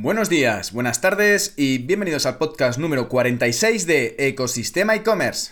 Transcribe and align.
Buenos 0.00 0.28
días, 0.28 0.70
buenas 0.72 1.00
tardes 1.00 1.54
y 1.56 1.78
bienvenidos 1.78 2.24
al 2.24 2.38
podcast 2.38 2.78
número 2.78 3.08
46 3.08 3.84
de 3.84 4.14
Ecosistema 4.16 4.94
e-commerce. 4.94 5.50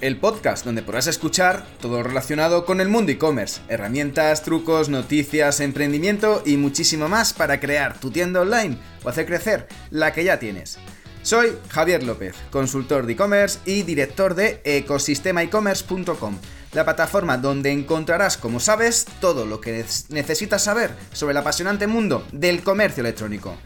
el 0.00 0.18
podcast 0.18 0.66
donde 0.66 0.82
podrás 0.82 1.06
escuchar 1.06 1.64
todo 1.80 2.02
relacionado 2.02 2.66
con 2.66 2.80
el 2.82 2.88
mundo 2.88 3.12
e-commerce, 3.12 3.62
herramientas, 3.68 4.42
trucos, 4.42 4.88
noticias, 4.88 5.60
emprendimiento 5.60 6.42
y 6.44 6.56
muchísimo 6.56 7.08
más 7.08 7.32
para 7.32 7.60
crear 7.60 7.98
tu 8.00 8.10
tienda 8.10 8.40
online 8.40 8.76
o 9.02 9.08
hacer 9.08 9.24
crecer 9.24 9.68
la 9.90 10.12
que 10.12 10.24
ya 10.24 10.38
tienes. 10.38 10.78
Soy 11.24 11.56
Javier 11.70 12.02
López, 12.02 12.34
consultor 12.50 13.06
de 13.06 13.14
e-commerce 13.14 13.58
y 13.64 13.80
director 13.80 14.34
de 14.34 14.60
ecosistemaecommerce.com, 14.62 16.36
la 16.74 16.84
plataforma 16.84 17.38
donde 17.38 17.72
encontrarás, 17.72 18.36
como 18.36 18.60
sabes, 18.60 19.06
todo 19.22 19.46
lo 19.46 19.58
que 19.58 19.86
necesitas 20.10 20.64
saber 20.64 20.90
sobre 21.14 21.32
el 21.32 21.38
apasionante 21.38 21.86
mundo 21.86 22.26
del 22.30 22.62
comercio 22.62 23.00
electrónico. 23.00 23.56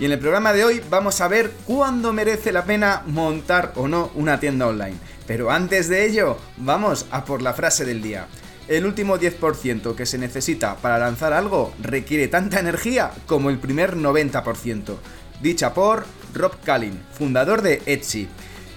Y 0.00 0.06
en 0.06 0.10
el 0.10 0.18
programa 0.18 0.52
de 0.52 0.64
hoy 0.64 0.82
vamos 0.90 1.20
a 1.20 1.28
ver 1.28 1.52
cuándo 1.66 2.12
merece 2.12 2.50
la 2.50 2.64
pena 2.64 3.04
montar 3.06 3.74
o 3.76 3.86
no 3.86 4.10
una 4.16 4.40
tienda 4.40 4.66
online. 4.66 4.96
Pero 5.24 5.52
antes 5.52 5.88
de 5.88 6.06
ello, 6.06 6.36
vamos 6.56 7.06
a 7.12 7.24
por 7.24 7.42
la 7.42 7.54
frase 7.54 7.84
del 7.84 8.02
día. 8.02 8.26
El 8.66 8.86
último 8.86 9.18
10% 9.18 9.94
que 9.94 10.06
se 10.06 10.18
necesita 10.18 10.74
para 10.78 10.98
lanzar 10.98 11.32
algo 11.32 11.74
requiere 11.80 12.26
tanta 12.26 12.58
energía 12.58 13.12
como 13.26 13.50
el 13.50 13.60
primer 13.60 13.96
90%. 13.96 14.96
Dicha 15.40 15.74
por 15.74 16.06
Rob 16.34 16.52
Callin, 16.64 17.00
fundador 17.12 17.62
de 17.62 17.82
Etsy. 17.86 18.28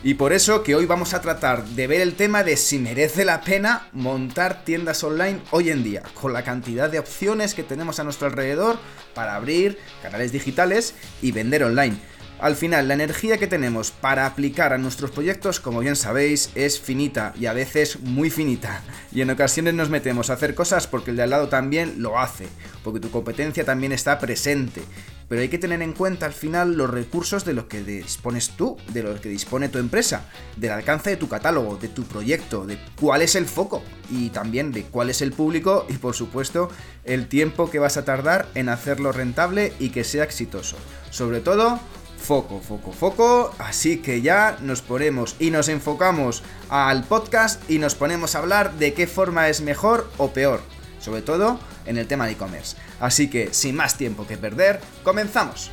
Y 0.04 0.14
por 0.14 0.32
eso 0.32 0.64
que 0.64 0.76
hoy 0.76 0.86
vamos 0.86 1.14
a 1.14 1.22
tratar 1.22 1.66
de 1.66 1.88
ver 1.88 2.02
el 2.02 2.16
tema 2.16 2.44
de 2.44 2.56
si 2.56 2.78
merece 2.78 3.26
la 3.26 3.42
pena 3.42 3.90
montar 3.92 4.64
tiendas 4.64 5.04
online 5.04 5.42
hoy 5.52 5.72
en 5.72 5.84
día, 5.84 6.04
con 6.14 6.34
la 6.34 6.44
cantidad 6.44 6.90
de 6.90 7.00
opciones 7.00 7.54
que 7.54 7.64
tenemos 7.64 8.00
a 8.00 8.04
nuestro 8.04 8.28
alrededor 8.28 8.78
para 9.16 9.36
abrir 9.36 9.78
canales 10.04 10.32
digitales 10.32 10.94
y 11.22 11.32
vender 11.32 11.64
online. 11.64 11.98
Al 12.40 12.56
final, 12.56 12.88
la 12.88 12.94
energía 12.94 13.40
que 13.40 13.48
tenemos 13.48 13.90
para 13.90 14.28
aplicar 14.28 14.72
a 14.72 14.78
nuestros 14.78 15.10
proyectos, 15.10 15.60
como 15.60 15.80
bien 15.80 15.96
sabéis, 15.96 16.52
es 16.54 16.80
finita 16.80 17.34
y 17.40 17.48
a 17.48 17.54
veces 17.54 18.00
muy 18.02 18.30
finita. 18.30 18.84
Y 19.12 19.22
en 19.22 19.32
ocasiones 19.32 19.74
nos 19.74 19.90
metemos 19.90 20.30
a 20.30 20.34
hacer 20.34 20.54
cosas 20.54 20.86
porque 20.86 21.10
el 21.10 21.18
de 21.18 21.24
al 21.24 21.32
lado 21.32 21.50
también 21.50 21.96
lo 21.98 22.20
hace, 22.20 22.48
porque 22.84 23.00
tu 23.00 23.10
competencia 23.10 23.66
también 23.66 23.92
está 23.92 24.20
presente. 24.20 24.84
Pero 25.28 25.42
hay 25.42 25.50
que 25.50 25.58
tener 25.58 25.82
en 25.82 25.94
cuenta 25.94 26.26
al 26.26 26.34
final 26.34 26.76
los 26.76 26.90
recursos 26.90 27.44
de 27.44 27.54
los 27.54 27.66
que 27.66 27.84
dispones 27.84 28.52
tú, 28.52 28.78
de 28.94 29.04
los 29.04 29.20
que 29.20 29.30
dispone 29.30 29.70
tu 29.70 29.78
empresa, 29.78 30.26
del 30.56 30.72
alcance 30.72 31.10
de 31.10 31.18
tu 31.18 31.28
catálogo, 31.28 31.78
de 31.78 31.90
tu 31.90 32.04
proyecto, 32.04 32.66
de 32.66 32.80
cuál 33.00 33.22
es 33.22 33.36
el 33.36 33.46
foco 33.46 33.84
y 34.10 34.30
también 34.30 34.72
de 34.72 34.84
cuál 34.84 35.10
es 35.10 35.22
el 35.22 35.34
público 35.34 35.86
y 35.90 35.94
por 35.94 36.16
supuesto 36.16 36.70
el 37.04 37.28
tiempo 37.28 37.70
que 37.70 37.80
vas 37.80 37.98
a 37.98 38.06
tardar 38.06 38.48
en 38.56 38.70
hacerlo 38.70 39.12
rentable 39.12 39.74
y 39.80 39.90
que 39.90 40.04
sea 40.04 40.24
exitoso. 40.24 40.78
Sobre 41.10 41.42
todo, 41.42 41.80
foco, 42.18 42.60
foco, 42.60 42.92
foco. 42.92 43.56
Así 43.58 43.98
que 43.98 44.22
ya 44.22 44.58
nos 44.62 44.82
ponemos 44.82 45.36
y 45.40 45.52
nos 45.52 45.70
enfocamos 45.70 46.44
al 46.70 47.04
podcast 47.04 47.70
y 47.70 47.80
nos 47.80 47.96
ponemos 47.96 48.36
a 48.36 48.40
hablar 48.40 48.74
de 48.74 48.94
qué 48.94 49.08
forma 49.08 49.50
es 49.50 49.62
mejor 49.62 50.10
o 50.18 50.32
peor. 50.32 50.62
Sobre 51.00 51.22
todo 51.22 51.60
en 51.88 51.98
el 51.98 52.08
tema 52.08 52.26
de 52.26 52.34
e-commerce. 52.34 52.78
Así 53.00 53.30
que, 53.30 53.54
sin 53.54 53.76
más 53.76 53.98
tiempo 53.98 54.28
que 54.28 54.38
perder, 54.38 54.80
comenzamos. 55.04 55.72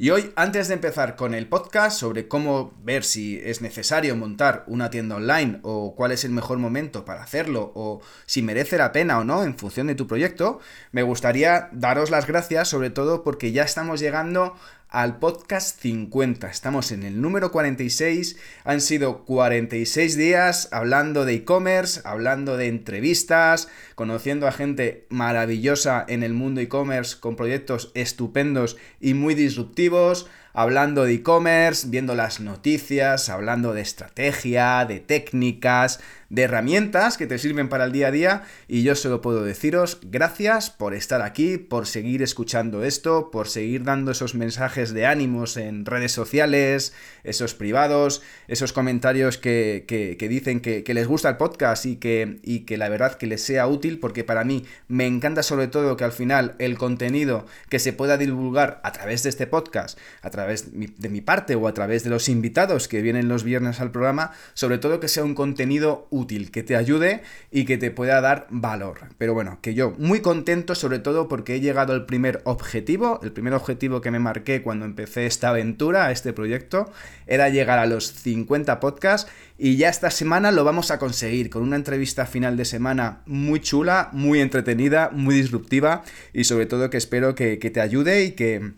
Y 0.00 0.10
hoy, 0.10 0.32
antes 0.36 0.68
de 0.68 0.74
empezar 0.74 1.16
con 1.16 1.34
el 1.34 1.48
podcast 1.48 1.98
sobre 1.98 2.28
cómo 2.28 2.72
ver 2.84 3.02
si 3.02 3.40
es 3.42 3.60
necesario 3.60 4.14
montar 4.14 4.62
una 4.68 4.90
tienda 4.90 5.16
online 5.16 5.58
o 5.62 5.96
cuál 5.96 6.12
es 6.12 6.24
el 6.24 6.30
mejor 6.30 6.58
momento 6.58 7.04
para 7.04 7.24
hacerlo 7.24 7.72
o 7.74 8.00
si 8.24 8.40
merece 8.40 8.78
la 8.78 8.92
pena 8.92 9.18
o 9.18 9.24
no 9.24 9.42
en 9.42 9.58
función 9.58 9.88
de 9.88 9.96
tu 9.96 10.06
proyecto, 10.06 10.60
me 10.92 11.02
gustaría 11.02 11.68
daros 11.72 12.10
las 12.10 12.28
gracias 12.28 12.68
sobre 12.68 12.90
todo 12.90 13.24
porque 13.24 13.50
ya 13.50 13.64
estamos 13.64 13.98
llegando 13.98 14.54
al 14.88 15.18
podcast 15.18 15.80
50. 15.80 16.48
Estamos 16.48 16.92
en 16.92 17.02
el 17.02 17.20
número 17.20 17.52
46. 17.52 18.36
Han 18.64 18.80
sido 18.80 19.24
46 19.24 20.16
días 20.16 20.68
hablando 20.72 21.24
de 21.24 21.34
e-commerce, 21.34 22.00
hablando 22.04 22.56
de 22.56 22.68
entrevistas, 22.68 23.68
conociendo 23.94 24.46
a 24.46 24.52
gente 24.52 25.06
maravillosa 25.10 26.04
en 26.08 26.22
el 26.22 26.32
mundo 26.32 26.60
e-commerce 26.60 27.18
con 27.20 27.36
proyectos 27.36 27.90
estupendos 27.94 28.76
y 29.00 29.14
muy 29.14 29.34
disruptivos 29.34 30.28
hablando 30.58 31.04
de 31.04 31.14
e-commerce, 31.14 31.86
viendo 31.88 32.16
las 32.16 32.40
noticias, 32.40 33.28
hablando 33.28 33.74
de 33.74 33.82
estrategia, 33.82 34.84
de 34.86 34.98
técnicas, 34.98 36.00
de 36.30 36.42
herramientas 36.42 37.16
que 37.16 37.26
te 37.26 37.38
sirven 37.38 37.68
para 37.68 37.84
el 37.84 37.92
día 37.92 38.08
a 38.08 38.10
día 38.10 38.42
y 38.66 38.82
yo 38.82 38.94
solo 38.94 39.22
puedo 39.22 39.44
deciros 39.44 39.98
gracias 40.02 40.70
por 40.70 40.94
estar 40.94 41.22
aquí, 41.22 41.56
por 41.56 41.86
seguir 41.86 42.22
escuchando 42.22 42.84
esto, 42.84 43.30
por 43.30 43.48
seguir 43.48 43.84
dando 43.84 44.10
esos 44.10 44.34
mensajes 44.34 44.92
de 44.92 45.06
ánimos 45.06 45.56
en 45.56 45.86
redes 45.86 46.12
sociales, 46.12 46.92
esos 47.24 47.54
privados, 47.54 48.22
esos 48.46 48.72
comentarios 48.72 49.38
que, 49.38 49.84
dicen 50.20 50.60
que, 50.60 50.84
les 50.94 51.06
gusta 51.06 51.30
el 51.30 51.36
podcast 51.36 51.86
y 51.86 51.96
que, 51.96 52.40
y 52.42 52.60
que 52.60 52.76
la 52.76 52.88
verdad 52.88 53.14
que 53.14 53.26
les 53.26 53.42
sea 53.42 53.66
útil 53.66 53.98
porque 53.98 54.24
para 54.24 54.44
mí 54.44 54.64
me 54.88 55.06
encanta 55.06 55.42
sobre 55.42 55.68
todo 55.68 55.96
que 55.96 56.04
al 56.04 56.12
final 56.12 56.56
el 56.58 56.76
contenido 56.76 57.46
que 57.68 57.78
se 57.78 57.92
pueda 57.92 58.18
divulgar 58.18 58.80
a 58.84 58.92
través 58.92 59.22
de 59.22 59.30
este 59.30 59.46
podcast, 59.46 59.98
a 60.22 60.30
través 60.30 60.72
de 60.72 61.08
mi 61.08 61.20
parte 61.20 61.54
o 61.54 61.68
a 61.68 61.74
través 61.74 62.04
de 62.04 62.10
los 62.10 62.28
invitados 62.28 62.88
que 62.88 63.00
vienen 63.00 63.28
los 63.28 63.44
viernes 63.44 63.80
al 63.80 63.92
programa, 63.92 64.32
sobre 64.54 64.78
todo 64.78 65.00
que 65.00 65.08
sea 65.08 65.24
un 65.24 65.34
contenido 65.34 66.06
útil, 66.10 66.17
que 66.26 66.62
te 66.62 66.76
ayude 66.76 67.22
y 67.50 67.64
que 67.64 67.78
te 67.78 67.90
pueda 67.90 68.20
dar 68.20 68.46
valor. 68.50 69.00
Pero 69.18 69.34
bueno, 69.34 69.58
que 69.62 69.74
yo 69.74 69.94
muy 69.98 70.20
contento 70.20 70.74
sobre 70.74 70.98
todo 70.98 71.28
porque 71.28 71.54
he 71.54 71.60
llegado 71.60 71.92
al 71.92 72.06
primer 72.06 72.40
objetivo, 72.44 73.20
el 73.22 73.32
primer 73.32 73.54
objetivo 73.54 74.00
que 74.00 74.10
me 74.10 74.18
marqué 74.18 74.62
cuando 74.62 74.84
empecé 74.84 75.26
esta 75.26 75.50
aventura, 75.50 76.10
este 76.10 76.32
proyecto, 76.32 76.90
era 77.26 77.48
llegar 77.48 77.78
a 77.78 77.86
los 77.86 78.12
50 78.12 78.80
podcasts 78.80 79.30
y 79.58 79.76
ya 79.76 79.88
esta 79.88 80.10
semana 80.10 80.50
lo 80.50 80.64
vamos 80.64 80.90
a 80.90 80.98
conseguir 80.98 81.50
con 81.50 81.62
una 81.62 81.76
entrevista 81.76 82.26
final 82.26 82.56
de 82.56 82.64
semana 82.64 83.20
muy 83.26 83.60
chula, 83.60 84.08
muy 84.12 84.40
entretenida, 84.40 85.10
muy 85.12 85.34
disruptiva 85.34 86.02
y 86.32 86.44
sobre 86.44 86.66
todo 86.66 86.90
que 86.90 86.96
espero 86.96 87.34
que, 87.34 87.58
que 87.58 87.70
te 87.70 87.80
ayude 87.80 88.24
y 88.24 88.32
que 88.32 88.72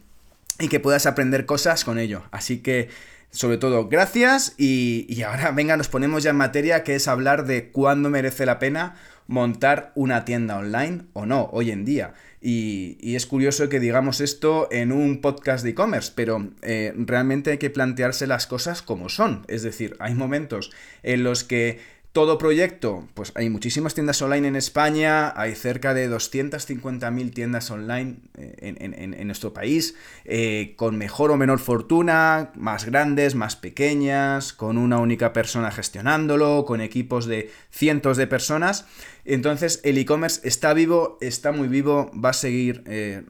y 0.61 0.69
que 0.69 0.79
puedas 0.79 1.06
aprender 1.06 1.47
cosas 1.47 1.84
con 1.84 1.99
ello. 1.99 2.23
Así 2.31 2.59
que, 2.59 2.91
sobre 3.31 3.59
todo, 3.59 3.89
gracias 3.89 4.55
y, 4.59 5.23
ahora 5.23 5.51
venga, 5.55 5.77
nos 5.77 5.89
ponemos 5.89 6.23
ya 6.23 6.31
en 6.31 6.37
materia, 6.37 6.83
que 6.85 6.95
es 6.95 7.09
hablar 7.09 7.47
de 7.47 7.71
cuándo 7.71 8.11
merece 8.11 8.47
la 8.47 8.59
pena 8.59 8.97
montar 9.27 9.93
una 9.95 10.25
tienda 10.25 10.59
online 10.59 11.03
o 11.13 11.25
no 11.25 11.49
hoy 11.53 11.71
en 11.71 11.85
día. 11.85 12.15
Y, 12.41 13.15
es 13.15 13.27
curioso 13.27 13.69
que 13.69 13.79
digamos 13.79 14.21
esto 14.21 14.69
en 14.73 14.91
un 14.91 15.21
podcast 15.21 15.63
de 15.63 15.71
e-commerce, 15.71 16.13
pero 16.15 16.51
eh, 16.63 16.93
realmente 16.97 17.53
hay 17.53 17.59
que 17.59 17.71
plantearse 17.71 18.27
las 18.27 18.47
cosas 18.47 18.83
como 18.83 19.09
son. 19.09 19.45
Es 19.47 19.62
decir, 19.62 19.97
hay 20.01 20.15
momentos 20.15 20.73
en 21.03 21.23
los 21.23 21.45
que 21.45 21.79
todo 22.12 22.38
proyecto, 22.38 23.06
pues 23.15 23.31
hay 23.37 23.50
muchísimas 23.50 23.94
tiendas 23.94 24.21
online 24.21 24.48
en 24.48 24.56
España, 24.56 25.32
hay 25.37 25.54
cerca 25.54 25.94
de 25.94 26.10
250.000 26.10 27.32
tiendas 27.32 27.71
online 27.71 28.16
eh, 28.37 28.75
en, 28.81 29.26
nuestro 29.28 29.53
país, 29.53 29.94
eh, 30.25 30.75
con 30.76 30.99
mejor 30.99 31.31
o 31.31 31.37
menor 31.37 31.60
fortuna, 31.60 32.50
más 32.56 32.84
grandes, 32.84 33.37
más 33.37 33.54
pequeñas, 33.54 34.53
con 34.53 34.76
una 34.76 34.99
única 34.99 35.32
persona 35.32 35.70
gestionándolo, 35.70 36.65
con 36.65 36.81
equipos 36.81 37.26
de 37.26 37.53
cientos 37.70 38.16
de 38.16 38.26
personas. 38.26 38.87
Entonces 39.25 39.81
el 39.84 39.97
e-commerce 39.97 40.41
está 40.43 40.75
vivo, 40.75 41.16
está 41.20 41.53
muy 41.53 41.69
vivo, 41.69 42.10
va 42.12 42.31
a 42.31 42.32
seguir 42.32 42.82
eh, 42.87 43.22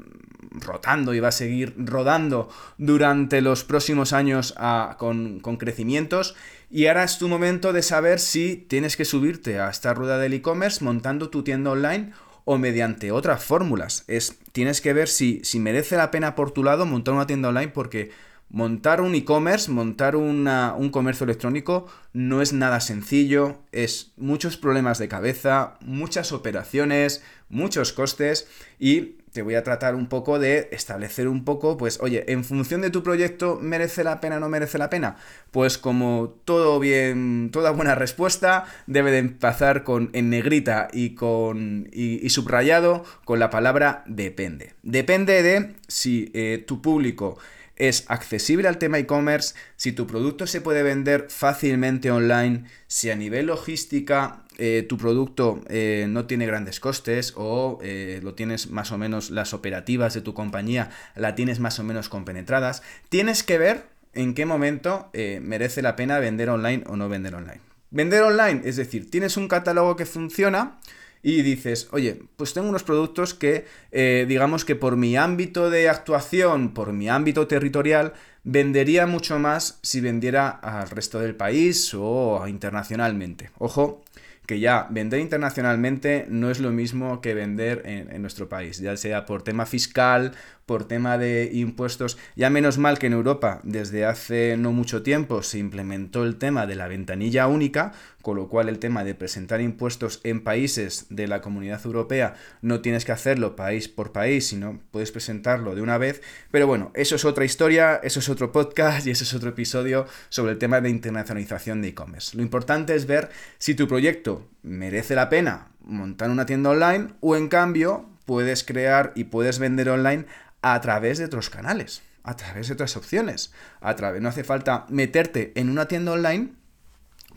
rotando 0.53 1.13
y 1.13 1.21
va 1.21 1.29
a 1.29 1.33
seguir 1.33 1.75
rodando 1.77 2.49
durante 2.79 3.43
los 3.43 3.65
próximos 3.65 4.15
años 4.15 4.55
ah, 4.57 4.97
con, 4.99 5.41
con 5.41 5.59
crecimientos. 5.59 6.35
Y 6.71 6.87
ahora 6.87 7.03
es 7.03 7.19
tu 7.19 7.27
momento 7.29 7.73
de 7.73 7.83
saber 7.83 8.21
si 8.21 8.55
tienes 8.57 8.97
que 8.97 9.05
subirte 9.05 9.59
a 9.59 9.71
esta 9.71 9.93
rueda 9.93 10.19
del 10.19 10.35
e-commerce 10.35 10.85
montando 10.85 11.29
tu 11.29 11.43
tienda 11.43 11.73
online 11.73 12.13
o 12.45 12.59
mediante 12.59 13.11
otras 13.11 13.43
fórmulas. 13.43 14.05
Es, 14.07 14.39
tienes 14.53 14.81
que 14.81 14.93
ver 14.93 15.09
si, 15.09 15.41
si 15.43 15.59
merece 15.59 15.97
la 15.97 16.13
pena 16.13 16.37
por 16.37 16.53
tu 16.53 16.63
lado 16.63 16.87
montar 16.87 17.15
una 17.15 17.27
tienda 17.27 17.49
online 17.49 17.69
porque 17.69 18.13
montar 18.51 19.01
un 19.01 19.17
e-commerce, 19.17 19.71
montar 19.71 20.15
un 20.15 20.91
comercio 20.93 21.25
electrónico 21.25 21.87
no 22.13 22.41
es 22.41 22.53
nada 22.53 22.81
sencillo, 22.81 23.59
es 23.73 24.13
muchos 24.17 24.57
problemas 24.57 24.99
de 24.99 25.09
cabeza, 25.09 25.77
muchas 25.81 26.31
operaciones, 26.31 27.23
muchos 27.49 27.93
costes 27.93 28.49
y 28.79 29.17
te 29.33 29.43
voy 29.43 29.55
a 29.55 29.63
tratar 29.63 29.95
un 29.95 30.09
poco 30.09 30.39
de 30.39 30.69
establecer 30.73 31.29
un 31.29 31.45
poco, 31.45 31.77
pues, 31.77 31.99
oye, 32.01 32.25
en 32.33 32.45
función 32.45 32.81
de 32.81 32.91
tu 32.91 33.03
proyecto, 33.03 33.59
¿merece 33.61 34.05
la 34.05 34.21
pena 34.21 34.37
o 34.37 34.41
no 34.41 34.49
merece 34.49 34.79
la 34.79 34.91
pena? 34.91 35.17
Pues 35.51 35.79
como 35.79 36.35
todo 36.45 36.79
bien, 36.81 37.51
toda 37.53 37.71
buena 37.71 37.95
respuesta, 37.95 38.65
debe 38.87 39.11
de 39.11 39.19
empezar 39.19 39.85
con 39.85 40.11
en 40.13 40.31
negrita 40.31 40.89
y 40.93 41.15
con 41.15 41.89
y, 41.93 42.29
subrayado 42.31 43.05
con 43.25 43.39
la 43.39 43.51
palabra 43.51 44.05
depende. 44.07 44.75
Depende 44.83 45.43
de 45.43 45.75
si 45.89 46.31
eh, 46.35 46.65
tu 46.67 46.81
público 46.83 47.39
es 47.81 48.05
accesible 48.09 48.69
al 48.69 48.77
tema 48.77 48.99
e-commerce, 48.99 49.55
si 49.77 49.93
tu 49.93 50.07
producto 50.07 50.47
se 50.47 50.61
puede 50.61 50.83
vender 50.83 51.27
fácilmente 51.31 52.11
online, 52.11 52.65
si 52.87 53.11
a 53.11 53.17
nivel 53.17 53.47
logística 53.47 54.45
eh, 54.59 54.85
tu 54.87 54.99
producto 54.99 55.63
eh, 55.71 56.05
no 56.07 56.27
tiene 56.27 56.45
grandes 56.45 56.79
costes 56.79 57.33
o 57.37 57.79
eh, 57.83 58.21
lo 58.23 58.35
tienes 58.35 58.69
más 58.69 58.93
o 58.93 58.99
menos 58.99 59.31
las 59.31 59.55
operativas 59.55 60.13
de 60.13 60.21
tu 60.21 60.35
compañía 60.35 60.91
la 61.17 61.35
tienes 61.35 61.59
más 61.59 61.79
o 61.79 61.83
menos 61.83 62.11
compenetradas, 62.11 62.83
tienes 63.09 63.43
que 63.43 63.57
ver 63.57 63.87
en 64.13 64.35
qué 64.35 64.45
momento 64.45 65.09
merece 65.15 65.83
la 65.83 65.97
pena 65.97 66.19
vender 66.19 66.51
online 66.51 66.85
o 66.87 66.97
no 66.97 67.09
vender 67.09 67.35
online. 67.35 67.61
Vender 67.91 68.23
online, 68.23 68.63
es 68.65 68.77
decir, 68.77 69.11
tienes 69.11 69.37
un 69.37 69.49
catálogo 69.49 69.97
que 69.97 70.05
funciona, 70.05 70.81
y 71.23 71.43
dices, 71.43 71.89
oye, 71.93 72.23
pues 72.37 72.55
tengo 72.55 72.69
unos 72.69 72.83
productos 72.83 73.35
que, 73.35 73.67
eh, 73.93 74.25
digamos 74.29 74.65
que 74.65 74.77
por 74.77 74.97
mi 74.97 75.17
ámbito 75.17 75.71
de 75.71 75.89
actuación, 75.89 76.73
por 76.73 76.93
mi 76.93 77.09
ámbito 77.09 77.47
territorial, 77.47 78.15
vendería 78.43 79.07
mucho 79.07 79.39
más 79.39 79.79
si 79.83 80.01
vendiera 80.01 80.49
al 80.49 80.89
resto 80.89 81.21
del 81.21 81.37
país 81.37 81.93
o 81.95 82.47
internacionalmente. 82.49 83.51
Ojo, 83.59 84.03
que 84.47 84.59
ya 84.59 84.89
vender 84.91 85.21
internacionalmente 85.21 86.27
no 86.29 86.51
es 86.51 86.59
lo 86.59 86.71
mismo 86.71 87.21
que 87.21 87.35
vender 87.35 87.83
en, 87.85 88.11
en, 88.11 88.23
nuestro 88.23 88.49
país, 88.49 88.79
ya 88.79 88.97
sea 88.97 89.25
por 89.25 89.43
tema 89.43 89.67
fiscal, 89.67 90.33
por 90.67 90.87
tema 90.87 91.19
de 91.19 91.51
impuestos. 91.53 92.19
Ya 92.37 92.51
menos 92.51 92.79
mal 92.79 92.99
que 92.99 93.07
en 93.07 93.13
Europa 93.13 93.61
desde 93.65 94.05
hace 94.05 94.57
no 94.57 94.73
mucho 94.73 95.03
tiempo 95.03 95.43
se 95.43 95.59
implementó 95.59 96.25
el 96.25 96.37
tema 96.37 96.67
de 96.67 96.77
la 96.77 96.89
ventanilla 96.89 97.47
única, 97.47 97.93
con 98.23 98.37
lo 98.37 98.49
cual 98.49 98.69
el 98.69 98.79
tema 98.79 99.03
de 99.05 99.15
presentar 99.15 99.61
impuestos 99.61 100.21
en 100.25 100.43
países 100.43 101.07
de 101.11 101.27
la 101.27 101.41
comunidad 101.41 101.85
europea 101.85 102.35
no 102.63 102.81
tienes 102.81 103.05
que 103.05 103.13
hacerlo 103.13 103.57
país 103.57 103.89
por 103.89 104.13
país, 104.13 104.47
sino 104.47 104.81
puedes 104.91 105.11
presentarlo 105.11 105.75
de 105.75 105.83
una 105.83 105.99
vez. 105.99 106.23
Pero 106.51 106.67
bueno, 106.67 106.91
eso 106.95 107.17
es 107.17 107.25
otra 107.25 107.45
historia, 107.45 108.01
eso 108.03 108.21
es 108.21 108.29
otro 108.29 108.53
podcast 108.53 109.07
y 109.07 109.11
eso 109.11 109.25
es 109.25 109.35
otro 109.35 109.51
episodio 109.51 110.07
sobre 110.29 110.53
el 110.53 110.59
tema 110.59 110.81
de 110.81 110.91
internacionalización 110.91 111.83
de 111.83 111.89
e-commerce. 111.89 112.37
Lo 112.37 112.43
importante 112.43 112.95
es 112.95 113.07
ver 113.07 113.31
si 113.59 113.75
tu 113.75 113.89
proyecto 113.89 114.47
merece 114.63 115.15
la 115.15 115.29
pena 115.29 115.69
montar 115.85 116.31
una 116.31 116.47
tienda 116.47 116.71
online 116.71 117.09
o 117.21 117.37
en 117.37 117.49
cambio 117.49 118.07
puedes 118.25 118.63
crear 118.65 119.13
y 119.15 119.25
puedes 119.25 119.59
vender 119.59 119.89
online 119.89 120.27
a 120.63 120.81
través 120.81 121.19
de 121.19 121.25
otros 121.25 121.51
canales, 121.51 122.03
a 122.23 122.37
través 122.37 122.69
de 122.69 122.75
otras 122.75 122.97
opciones. 122.97 123.53
A 123.81 123.97
través, 123.97 124.21
no 124.23 124.29
hace 124.29 124.45
falta 124.45 124.87
meterte 124.89 125.53
en 125.55 125.71
una 125.71 125.87
tienda 125.87 126.13
online 126.13 126.53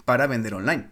para 0.05 0.27
vender 0.27 0.53
online. 0.53 0.89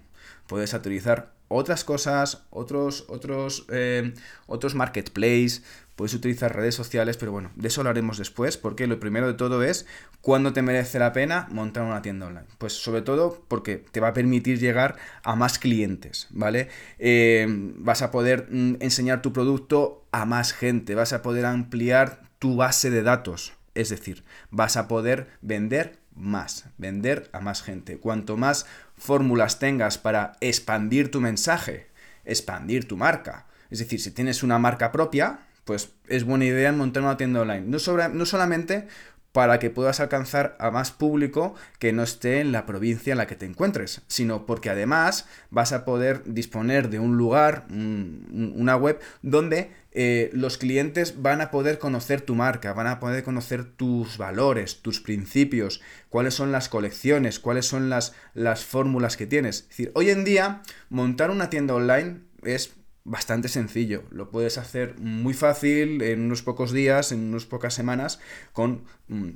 Puedes 0.48 0.74
utilizar 0.74 1.34
otras 1.48 1.84
cosas, 1.84 2.44
otros, 2.50 3.06
otros, 3.10 3.66
eh, 3.70 4.14
otros 4.48 4.76
marketplaces, 4.76 5.64
puedes 6.02 6.16
utilizar 6.16 6.56
redes 6.56 6.74
sociales, 6.74 7.16
pero 7.16 7.32
bueno, 7.32 7.52
de 7.56 7.68
eso 7.68 7.82
hablaremos 7.82 8.18
después, 8.18 8.58
porque 8.58 8.88
lo 8.88 9.00
primero 9.00 9.28
de 9.28 9.36
todo 9.36 9.62
es 9.62 9.86
cuándo 10.22 10.52
te 10.52 10.64
merece 10.64 10.98
la 10.98 11.14
pena 11.14 11.48
montar 11.52 11.84
una 11.84 12.02
tienda 12.02 12.26
online. 12.26 12.48
Pues 12.58 12.74
sobre 12.74 13.04
todo 13.04 13.46
porque 13.48 13.76
te 13.76 14.00
va 14.00 14.08
a 14.08 14.14
permitir 14.14 14.58
llegar 14.58 14.96
a 15.22 15.36
más 15.36 15.60
clientes, 15.60 16.26
¿vale? 16.32 16.70
Eh, 16.98 17.46
vas 17.76 18.02
a 18.02 18.10
poder 18.10 18.48
mm, 18.50 18.78
enseñar 18.80 19.22
tu 19.22 19.32
producto 19.32 20.04
a 20.12 20.26
más 20.26 20.54
gente, 20.54 20.96
vas 20.96 21.14
a 21.14 21.22
poder 21.22 21.46
ampliar 21.46 22.24
tu 22.40 22.56
base 22.56 22.90
de 22.90 23.04
datos, 23.04 23.54
es 23.76 23.90
decir, 23.90 24.24
vas 24.50 24.78
a 24.78 24.88
poder 24.88 25.28
vender 25.44 26.00
más, 26.16 26.66
vender 26.80 27.30
a 27.32 27.42
más 27.42 27.62
gente. 27.62 28.00
Cuanto 28.00 28.38
más 28.38 28.66
fórmulas 28.98 29.60
tengas 29.60 30.00
para 30.00 30.34
expandir 30.42 31.12
tu 31.12 31.22
mensaje, 31.22 31.90
expandir 32.26 32.88
tu 32.88 32.98
marca, 32.98 33.46
es 33.70 33.78
decir, 33.78 34.02
si 34.02 34.10
tienes 34.10 34.42
una 34.42 34.58
marca 34.58 34.92
propia, 34.92 35.42
pues 35.66 35.94
es 36.08 36.24
buena 36.24 36.46
idea 36.46 36.72
montar 36.72 37.04
una 37.04 37.18
tienda 37.18 37.42
online. 37.42 37.62
No, 37.62 37.78
no 38.10 38.26
solamente 38.26 38.88
para 39.32 39.60
que 39.60 39.70
puedas 39.70 40.00
alcanzar 40.00 40.58
a 40.60 40.72
más 40.72 40.92
público 40.92 41.56
que 41.80 41.94
no 41.94 42.04
esté 42.04 42.42
en 42.42 42.52
la 42.52 42.66
provincia 42.66 43.12
en 43.12 43.18
la 43.18 43.28
que 43.28 43.36
te 43.36 43.46
encuentres, 43.46 44.02
sino 44.08 44.46
porque 44.46 44.70
además 44.70 45.26
vas 45.50 45.72
a 45.72 45.86
poder 45.86 46.24
disponer 46.26 46.90
de 46.90 47.00
un 47.00 47.18
lugar, 47.18 47.66
una 47.70 48.76
web, 48.76 49.00
donde 49.22 49.72
eh, 49.94 50.30
los 50.34 50.58
clientes 50.58 51.22
van 51.22 51.40
a 51.40 51.50
poder 51.50 51.80
conocer 51.80 52.22
tu 52.22 52.36
marca, 52.36 52.74
van 52.74 52.88
a 52.88 53.00
poder 53.00 53.24
conocer 53.24 53.64
tus 53.64 54.18
valores, 54.18 54.82
tus 54.82 55.00
principios, 55.00 55.82
cuáles 56.10 56.34
son 56.34 56.52
las 56.52 56.68
colecciones, 56.68 57.40
cuáles 57.40 57.66
son 57.66 57.90
las, 57.90 58.14
las 58.34 58.66
fórmulas 58.66 59.16
que 59.16 59.28
tienes. 59.28 59.62
Es 59.62 59.70
decir, 59.70 59.92
hoy 59.96 60.10
en 60.10 60.26
día 60.26 60.62
montar 60.90 61.32
una 61.32 61.50
tienda 61.50 61.74
online 61.74 62.20
es 62.44 62.74
bastante 63.04 63.48
sencillo. 63.48 64.04
Lo 64.12 64.30
puedes 64.30 64.58
hacer 64.58 64.98
muy 65.00 65.34
fácil 65.34 66.02
en 66.02 66.22
unos 66.22 66.44
pocos 66.44 66.72
días, 66.72 67.12
en 67.12 67.20
unas 67.20 67.46
pocas 67.46 67.74
semanas, 67.74 68.20
con, 68.54 68.84
mm, 69.08 69.30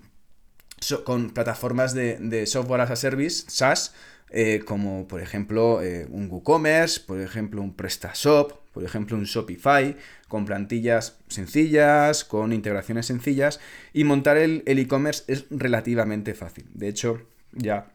con 1.04 1.32
plataformas 1.32 1.94
de, 1.94 2.46
software 2.48 2.82
as 2.82 2.92
a 2.92 2.96
service, 2.96 3.46
SaaS, 3.48 3.94
eh, 4.30 4.62
como 4.66 5.08
por 5.08 5.22
ejemplo 5.22 5.82
eh, 5.82 6.08
un 6.10 6.30
WooCommerce, 6.30 7.00
por 7.00 7.22
ejemplo 7.22 7.62
un 7.62 7.76
PrestaShop, 7.76 8.54
por 8.74 8.84
ejemplo 8.84 9.18
un 9.18 9.24
Shopify, 9.24 9.96
con 10.28 10.46
plantillas 10.46 11.20
sencillas, 11.28 12.24
con 12.26 12.52
integraciones 12.52 13.06
sencillas, 13.06 13.60
y 13.94 14.04
montar 14.04 14.38
el 14.38 14.64
e-commerce 14.66 15.24
es 15.28 15.46
relativamente 15.50 16.34
fácil. 16.34 16.68
De 16.74 16.90
hecho, 16.90 17.22
ya 17.54 17.88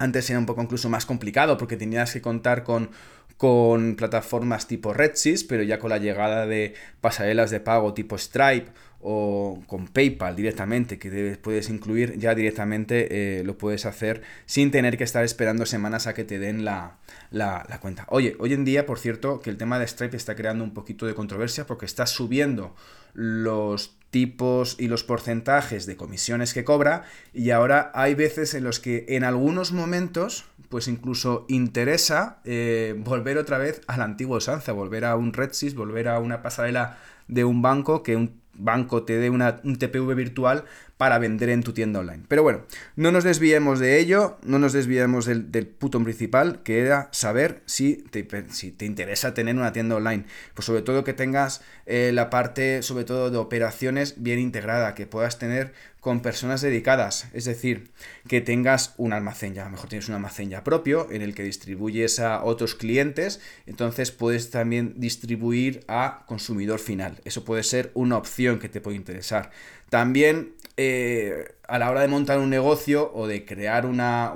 antes 0.00 0.30
era 0.30 0.38
un 0.38 0.46
poco 0.46 0.62
incluso 0.62 0.88
más 0.88 1.04
complicado 1.06 1.58
porque 1.58 1.76
tenías 1.76 2.12
que 2.12 2.22
contar 2.22 2.64
con 2.64 2.90
con 3.40 3.96
plataformas 3.96 4.66
tipo 4.66 4.92
Redsys, 4.92 5.44
pero 5.44 5.62
ya 5.62 5.78
con 5.78 5.88
la 5.88 5.96
llegada 5.96 6.46
de 6.46 6.74
pasarelas 7.00 7.50
de 7.50 7.58
pago 7.58 7.94
tipo 7.94 8.18
Stripe 8.18 8.70
o 9.00 9.62
con 9.66 9.88
PayPal 9.88 10.36
directamente, 10.36 10.98
que 10.98 11.38
puedes 11.40 11.70
incluir 11.70 12.18
ya 12.18 12.34
directamente, 12.34 13.38
eh, 13.38 13.42
lo 13.42 13.56
puedes 13.56 13.86
hacer 13.86 14.20
sin 14.44 14.70
tener 14.70 14.98
que 14.98 15.04
estar 15.04 15.24
esperando 15.24 15.64
semanas 15.64 16.06
a 16.06 16.12
que 16.12 16.24
te 16.24 16.38
den 16.38 16.66
la, 16.66 16.98
la, 17.30 17.78
cuenta. 17.80 18.04
Oye, 18.10 18.36
hoy 18.40 18.52
en 18.52 18.66
día, 18.66 18.84
por 18.84 18.98
cierto, 18.98 19.40
que 19.40 19.48
el 19.48 19.56
tema 19.56 19.78
de 19.78 19.86
Stripe 19.86 20.18
está 20.18 20.34
creando 20.34 20.62
un 20.62 20.74
poquito 20.74 21.06
de 21.06 21.14
controversia 21.14 21.66
porque 21.66 21.86
está 21.86 22.04
subiendo 22.04 22.76
los 23.14 23.96
tipos 24.10 24.76
y 24.78 24.88
los 24.88 25.04
porcentajes 25.04 25.86
de 25.86 25.96
comisiones 25.96 26.52
que 26.52 26.64
cobra 26.64 27.04
y 27.32 27.50
ahora 27.50 27.92
hay 27.94 28.14
veces 28.14 28.54
en 28.54 28.64
los 28.64 28.80
que 28.80 29.06
en 29.08 29.24
algunos 29.24 29.72
momentos 29.72 30.44
pues 30.68 30.88
incluso 30.88 31.46
interesa 31.48 32.38
eh, 32.44 32.94
volver 32.98 33.38
otra 33.38 33.58
vez 33.58 33.80
al 33.88 34.02
antiguo 34.02 34.36
usanza, 34.36 34.72
volver 34.72 35.04
a 35.04 35.16
un 35.16 35.32
Redsys, 35.32 35.74
volver 35.74 36.08
a 36.08 36.20
una 36.20 36.42
pasarela 36.42 36.98
de 37.26 37.44
un 37.44 37.60
banco 37.60 38.02
que 38.02 38.16
un 38.16 38.39
banco 38.54 39.04
te 39.04 39.18
dé 39.18 39.30
una, 39.30 39.60
un 39.64 39.76
TPV 39.76 40.14
virtual 40.14 40.64
para 40.96 41.18
vender 41.18 41.48
en 41.48 41.62
tu 41.62 41.72
tienda 41.72 42.00
online. 42.00 42.24
Pero 42.28 42.42
bueno, 42.42 42.66
no 42.94 43.10
nos 43.10 43.24
desviemos 43.24 43.78
de 43.78 43.98
ello, 43.98 44.36
no 44.42 44.58
nos 44.58 44.74
desviemos 44.74 45.24
del, 45.24 45.66
puto 45.66 45.98
principal, 46.02 46.62
que 46.62 46.80
era 46.80 47.08
saber 47.10 47.62
si 47.64 47.94
te, 48.10 48.28
si 48.50 48.70
te, 48.70 48.84
interesa 48.84 49.32
tener 49.32 49.56
una 49.56 49.72
tienda 49.72 49.96
online. 49.96 50.26
Pues 50.52 50.66
sobre 50.66 50.82
todo 50.82 51.02
que 51.02 51.14
tengas 51.14 51.62
eh, 51.86 52.10
la 52.12 52.28
parte, 52.28 52.82
sobre 52.82 53.04
todo 53.04 53.30
de 53.30 53.38
operaciones 53.38 54.22
bien 54.22 54.38
integrada, 54.38 54.94
que 54.94 55.06
puedas 55.06 55.38
tener 55.38 55.72
con 56.00 56.20
personas 56.20 56.62
dedicadas, 56.62 57.28
es 57.34 57.44
decir, 57.44 57.90
que 58.26 58.40
tengas 58.40 58.94
un 58.96 59.12
almacén 59.12 59.54
ya, 59.54 59.62
a 59.62 59.64
lo 59.66 59.72
mejor 59.72 59.88
tienes 59.90 60.08
un 60.08 60.14
almacén 60.14 60.48
ya 60.48 60.64
propio 60.64 61.10
en 61.10 61.20
el 61.20 61.34
que 61.34 61.42
distribuyes 61.42 62.20
a 62.20 62.42
otros 62.42 62.74
clientes, 62.74 63.40
entonces 63.66 64.10
puedes 64.10 64.50
también 64.50 64.94
distribuir 64.96 65.84
a 65.88 66.24
consumidor 66.26 66.78
final. 66.78 67.20
Eso 67.24 67.44
puede 67.44 67.62
ser 67.62 67.90
una 67.94 68.16
opción 68.16 68.58
que 68.58 68.68
te 68.68 68.80
puede 68.80 68.96
interesar. 68.96 69.50
También 69.90 70.54
eh, 70.76 71.52
a 71.70 71.78
la 71.78 71.90
hora 71.90 72.00
de 72.00 72.08
montar 72.08 72.40
un 72.40 72.50
negocio 72.50 73.12
o 73.14 73.28
de 73.28 73.44
crear 73.44 73.86
una, 73.86 74.34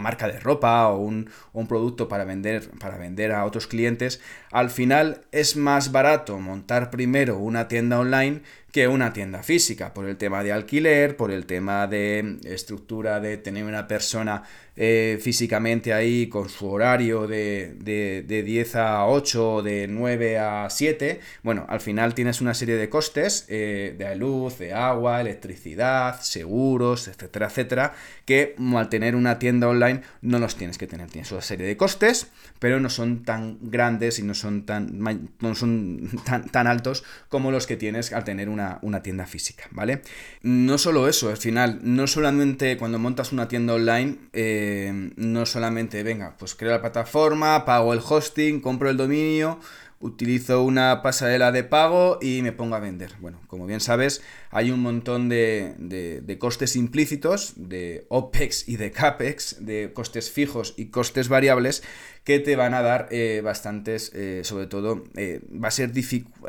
marca 0.00 0.26
de 0.26 0.40
ropa 0.40 0.88
o 0.88 0.98
un, 0.98 1.30
un, 1.52 1.68
producto 1.68 2.08
para 2.08 2.24
vender, 2.24 2.70
para 2.80 2.96
vender 2.96 3.32
a 3.32 3.44
otros 3.44 3.66
clientes, 3.66 4.20
al 4.50 4.70
final 4.70 5.20
es 5.30 5.56
más 5.56 5.92
barato 5.92 6.38
montar 6.38 6.90
primero 6.90 7.36
una 7.38 7.68
tienda 7.68 7.98
online 7.98 8.40
que 8.74 8.88
una 8.88 9.12
tienda 9.12 9.44
física, 9.44 9.94
por 9.94 10.08
el 10.08 10.16
tema 10.16 10.42
de 10.42 10.50
alquiler, 10.50 11.16
por 11.16 11.30
el 11.30 11.46
tema 11.46 11.86
de 11.86 12.38
estructura 12.42 13.20
de 13.20 13.36
tener 13.36 13.64
una 13.64 13.86
persona 13.86 14.42
eh, 14.74 15.20
físicamente 15.22 15.92
ahí 15.92 16.26
con 16.26 16.48
su 16.48 16.68
horario 16.68 17.28
de, 17.28 17.76
de, 17.78 18.42
10 18.42 18.74
a 18.74 19.06
8 19.06 19.54
o 19.54 19.62
de 19.62 19.86
9 19.86 20.38
a 20.40 20.68
7, 20.68 21.20
bueno, 21.44 21.64
al 21.68 21.78
final 21.78 22.14
tienes 22.14 22.40
una 22.40 22.52
serie 22.52 22.74
de 22.74 22.88
costes 22.88 23.46
eh, 23.48 23.94
de 23.96 24.16
luz, 24.16 24.58
de 24.58 24.72
agua, 24.72 25.20
electricidad, 25.20 26.20
seguros, 26.54 27.08
etcétera, 27.08 27.46
etcétera, 27.46 27.94
que 28.24 28.54
al 28.76 28.88
tener 28.88 29.16
una 29.16 29.38
tienda 29.38 29.68
online 29.68 30.02
no 30.22 30.38
los 30.38 30.54
tienes 30.56 30.78
que 30.78 30.86
tener. 30.86 31.10
Tienes 31.10 31.32
una 31.32 31.42
serie 31.42 31.66
de 31.66 31.76
costes, 31.76 32.28
pero 32.60 32.78
no 32.78 32.88
son 32.90 33.24
tan 33.24 33.58
grandes 33.60 34.20
y 34.20 34.22
no 34.22 34.34
son 34.34 34.64
tan, 34.64 35.00
no 35.40 35.54
son 35.54 36.08
tan, 36.24 36.48
tan 36.48 36.66
altos 36.66 37.02
como 37.28 37.50
los 37.50 37.66
que 37.66 37.76
tienes 37.76 38.12
al 38.12 38.22
tener 38.22 38.48
una, 38.48 38.78
una 38.82 39.02
tienda 39.02 39.26
física, 39.26 39.64
¿vale? 39.72 40.02
No 40.42 40.78
solo 40.78 41.08
eso, 41.08 41.28
al 41.28 41.38
final, 41.38 41.80
no 41.82 42.06
solamente 42.06 42.76
cuando 42.76 42.98
montas 42.98 43.32
una 43.32 43.48
tienda 43.48 43.74
online, 43.74 44.16
eh, 44.32 45.10
no 45.16 45.46
solamente, 45.46 46.02
venga, 46.04 46.36
pues 46.38 46.54
creo 46.54 46.70
la 46.70 46.80
plataforma, 46.80 47.64
pago 47.64 47.92
el 47.92 48.00
hosting, 48.00 48.60
compro 48.60 48.90
el 48.90 48.96
dominio, 48.96 49.58
utilizo 50.04 50.62
una 50.62 51.00
pasarela 51.02 51.50
de 51.50 51.64
pago 51.64 52.18
y 52.20 52.42
me 52.42 52.52
pongo 52.52 52.74
a 52.74 52.78
vender. 52.80 53.12
Bueno, 53.20 53.40
como 53.46 53.66
bien 53.66 53.80
sabes, 53.80 54.22
hay 54.54 54.70
un 54.70 54.80
montón 54.80 55.28
de, 55.28 55.74
de, 55.78 56.38
costes 56.38 56.76
implícitos, 56.76 57.54
de 57.56 58.06
OPEX 58.08 58.68
y 58.68 58.76
de 58.76 58.92
CAPEX, 58.92 59.66
de 59.66 59.92
costes 59.92 60.30
fijos 60.30 60.74
y 60.76 60.86
costes 60.90 61.28
variables, 61.28 61.82
que 62.22 62.38
te 62.38 62.54
van 62.54 62.72
a 62.72 62.80
dar 62.80 63.08
eh, 63.10 63.40
bastantes, 63.42 64.12
eh, 64.14 64.42
sobre 64.44 64.68
todo, 64.68 65.04
eh, 65.16 65.40
va 65.52 65.68
a 65.68 65.70
ser 65.72 65.90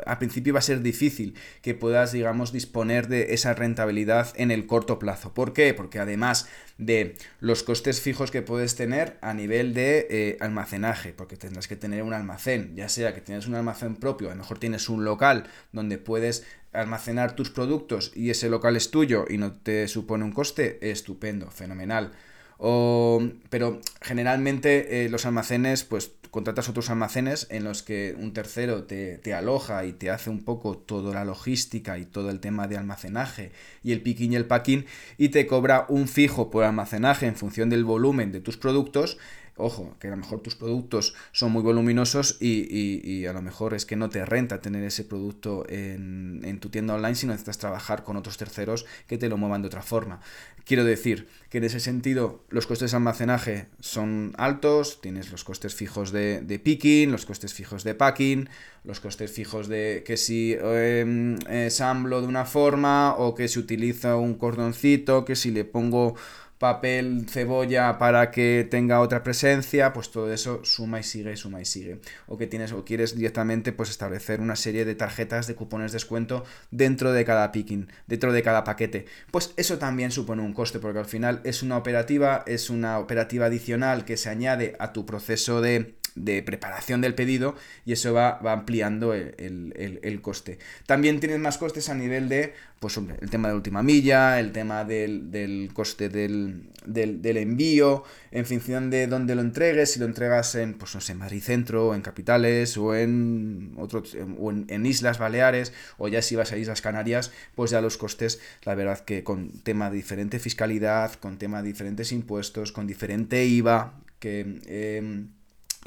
al 0.06 0.18
principio 0.18 0.54
va 0.54 0.60
a 0.60 0.62
ser 0.62 0.82
difícil 0.82 1.34
que 1.62 1.74
puedas, 1.74 2.12
digamos, 2.12 2.52
disponer 2.52 3.08
de 3.08 3.34
esa 3.34 3.54
rentabilidad 3.54 4.32
en 4.36 4.52
el 4.52 4.66
corto 4.66 5.00
plazo. 5.00 5.34
¿Por 5.34 5.52
qué? 5.52 5.74
Porque 5.74 5.98
además 5.98 6.48
de 6.78 7.16
los 7.40 7.64
costes 7.64 8.00
fijos 8.00 8.30
que 8.30 8.40
puedes 8.40 8.76
tener 8.76 9.18
a 9.20 9.34
nivel 9.34 9.74
de 9.74 10.36
almacenaje, 10.40 11.12
porque 11.12 11.36
tendrás 11.36 11.66
que 11.66 11.76
tener 11.76 12.04
un 12.04 12.14
almacén, 12.14 12.76
ya 12.76 12.88
sea 12.88 13.14
que 13.14 13.20
tienes 13.20 13.48
un 13.48 13.56
almacén 13.56 13.96
propio, 13.96 14.28
a 14.28 14.30
lo 14.30 14.36
mejor 14.36 14.58
tienes 14.58 14.88
un 14.88 15.04
local 15.04 15.44
donde 15.72 15.98
puedes 15.98 16.44
almacenar 16.80 17.34
tus 17.34 17.50
productos 17.50 18.12
y 18.14 18.30
ese 18.30 18.48
local 18.48 18.76
es 18.76 18.90
tuyo 18.90 19.24
y 19.28 19.38
no 19.38 19.52
te 19.52 19.88
supone 19.88 20.24
un 20.24 20.32
coste, 20.32 20.90
estupendo, 20.90 21.50
fenomenal. 21.50 22.12
O, 22.58 23.22
pero 23.50 23.80
generalmente 24.00 25.04
eh, 25.04 25.08
los 25.10 25.26
almacenes, 25.26 25.84
pues 25.84 26.12
contratas 26.30 26.68
otros 26.68 26.90
almacenes 26.90 27.46
en 27.50 27.64
los 27.64 27.82
que 27.82 28.14
un 28.18 28.32
tercero 28.32 28.84
te, 28.84 29.18
te, 29.18 29.34
aloja 29.34 29.84
y 29.84 29.92
te 29.92 30.10
hace 30.10 30.28
un 30.30 30.44
poco 30.44 30.76
toda 30.76 31.14
la 31.14 31.24
logística 31.24 31.98
y 31.98 32.04
todo 32.04 32.30
el 32.30 32.40
tema 32.40 32.68
de 32.68 32.76
almacenaje 32.76 33.52
y 33.82 33.92
el 33.92 34.02
picking 34.02 34.32
y 34.32 34.36
el 34.36 34.44
packing 34.44 34.84
y 35.16 35.30
te 35.30 35.46
cobra 35.46 35.86
un 35.88 36.08
fijo 36.08 36.50
por 36.50 36.64
almacenaje 36.64 37.26
en 37.26 37.36
función 37.36 37.70
del 37.70 37.84
volumen 37.84 38.32
de 38.32 38.40
tus 38.40 38.58
productos 38.58 39.18
Ojo, 39.58 39.96
que 39.98 40.08
a 40.08 40.10
lo 40.10 40.18
mejor 40.18 40.40
tus 40.40 40.54
productos 40.54 41.14
son 41.32 41.50
muy 41.50 41.62
voluminosos 41.62 42.36
y, 42.40 43.24
a 43.24 43.32
lo 43.32 43.40
mejor 43.40 43.72
es 43.72 43.86
que 43.86 43.96
no 43.96 44.10
te 44.10 44.24
renta 44.26 44.60
tener 44.60 44.84
ese 44.84 45.02
producto 45.02 45.64
en, 45.68 46.58
tu 46.60 46.68
tienda 46.68 46.94
online, 46.94 47.14
sino 47.14 47.32
necesitas 47.32 47.56
trabajar 47.56 48.04
con 48.04 48.16
otros 48.16 48.36
terceros 48.36 48.84
que 49.06 49.16
te 49.16 49.30
lo 49.30 49.38
muevan 49.38 49.62
de 49.62 49.68
otra 49.68 49.82
forma. 49.82 50.20
Quiero 50.66 50.84
decir 50.84 51.28
que 51.48 51.58
en 51.58 51.64
ese 51.64 51.80
sentido 51.80 52.44
los 52.50 52.66
costes 52.66 52.90
de 52.90 52.98
almacenaje 52.98 53.68
son 53.80 54.34
altos, 54.36 55.00
tienes 55.00 55.30
los 55.30 55.42
costes 55.42 55.74
fijos 55.74 56.12
de, 56.12 56.60
picking, 56.62 57.10
los 57.10 57.24
costes 57.24 57.54
fijos 57.54 57.82
de 57.82 57.94
packing, 57.94 58.50
los 58.84 59.00
costes 59.00 59.30
fijos 59.30 59.68
de 59.68 60.02
que 60.04 60.18
si 60.18 60.54
eh, 60.60 61.36
ensamblo 61.48 62.20
de 62.20 62.26
una 62.26 62.44
forma 62.44 63.14
o 63.14 63.34
que 63.34 63.48
si 63.48 63.58
utiliza 63.58 64.16
un 64.16 64.34
cordoncito, 64.34 65.24
que 65.24 65.34
si 65.34 65.50
le 65.50 65.64
pongo 65.64 66.14
papel, 66.58 67.26
cebolla 67.28 67.98
para 67.98 68.30
que 68.30 68.66
tenga 68.70 69.00
otra 69.00 69.22
presencia, 69.22 69.92
pues 69.92 70.10
todo 70.10 70.32
eso 70.32 70.64
suma 70.64 71.00
y 71.00 71.02
sigue, 71.02 71.36
suma 71.36 71.60
y 71.60 71.64
sigue. 71.64 72.00
O 72.26 72.36
que 72.36 72.46
tienes, 72.46 72.72
o 72.72 72.84
quieres 72.84 73.14
directamente 73.14 73.72
pues 73.72 73.90
establecer 73.90 74.40
una 74.40 74.56
serie 74.56 74.84
de 74.84 74.94
tarjetas 74.94 75.46
de 75.46 75.54
cupones 75.54 75.92
de 75.92 75.96
descuento 75.96 76.44
dentro 76.70 77.12
de 77.12 77.24
cada 77.24 77.52
picking, 77.52 77.88
dentro 78.06 78.32
de 78.32 78.42
cada 78.42 78.64
paquete. 78.64 79.06
Pues 79.30 79.52
eso 79.56 79.78
también 79.78 80.10
supone 80.10 80.42
un 80.42 80.52
coste, 80.52 80.78
porque 80.78 80.98
al 80.98 81.06
final 81.06 81.40
es 81.44 81.62
una 81.62 81.76
operativa, 81.76 82.42
es 82.46 82.70
una 82.70 82.98
operativa 82.98 83.46
adicional 83.46 84.04
que 84.04 84.16
se 84.16 84.28
añade 84.28 84.76
a 84.78 84.92
tu 84.92 85.06
proceso 85.06 85.60
de 85.60 85.96
de 86.16 86.42
preparación 86.42 87.02
del 87.02 87.14
pedido 87.14 87.54
y 87.84 87.92
eso 87.92 88.12
va, 88.12 88.38
ampliando 88.50 89.14
el, 89.14 90.20
coste. 90.22 90.58
También 90.86 91.20
tienes 91.20 91.38
más 91.38 91.58
costes 91.58 91.88
a 91.88 91.94
nivel 91.94 92.28
de, 92.28 92.54
pues 92.80 92.96
hombre, 92.96 93.16
el 93.20 93.30
tema 93.30 93.48
de 93.48 93.54
última 93.54 93.82
milla, 93.82 94.40
el 94.40 94.50
tema 94.50 94.84
del, 94.84 95.70
coste 95.74 96.08
del, 96.08 96.70
envío, 96.86 98.02
en 98.32 98.46
función 98.46 98.90
de 98.90 99.06
dónde 99.06 99.34
lo 99.34 99.42
entregues, 99.42 99.92
si 99.92 100.00
lo 100.00 100.06
entregas 100.06 100.54
en, 100.54 100.74
pues 100.74 100.94
no 100.94 101.00
sé, 101.00 101.14
Madrid 101.14 101.42
Centro, 101.42 101.88
o 101.88 101.94
en 101.94 102.00
capitales, 102.00 102.76
o 102.78 102.96
en, 102.96 103.74
otros, 103.76 104.16
o 104.38 104.50
en, 104.50 104.86
Islas 104.86 105.18
Baleares, 105.18 105.72
o 105.98 106.08
ya 106.08 106.22
si 106.22 106.34
vas 106.34 106.50
a 106.52 106.56
Islas 106.56 106.80
Canarias, 106.80 107.30
pues 107.54 107.70
ya 107.70 107.80
los 107.80 107.98
costes, 107.98 108.40
la 108.64 108.74
verdad 108.74 109.00
que 109.00 109.22
con 109.22 109.50
tema 109.50 109.90
de 109.90 109.96
diferente 109.96 110.38
fiscalidad, 110.38 111.12
con 111.14 111.36
tema 111.36 111.62
de 111.62 111.68
diferentes 111.68 112.10
impuestos, 112.10 112.72
con 112.72 112.86
diferente 112.86 113.44
IVA, 113.44 114.00
que... 114.18 114.60
Em, 114.66 115.35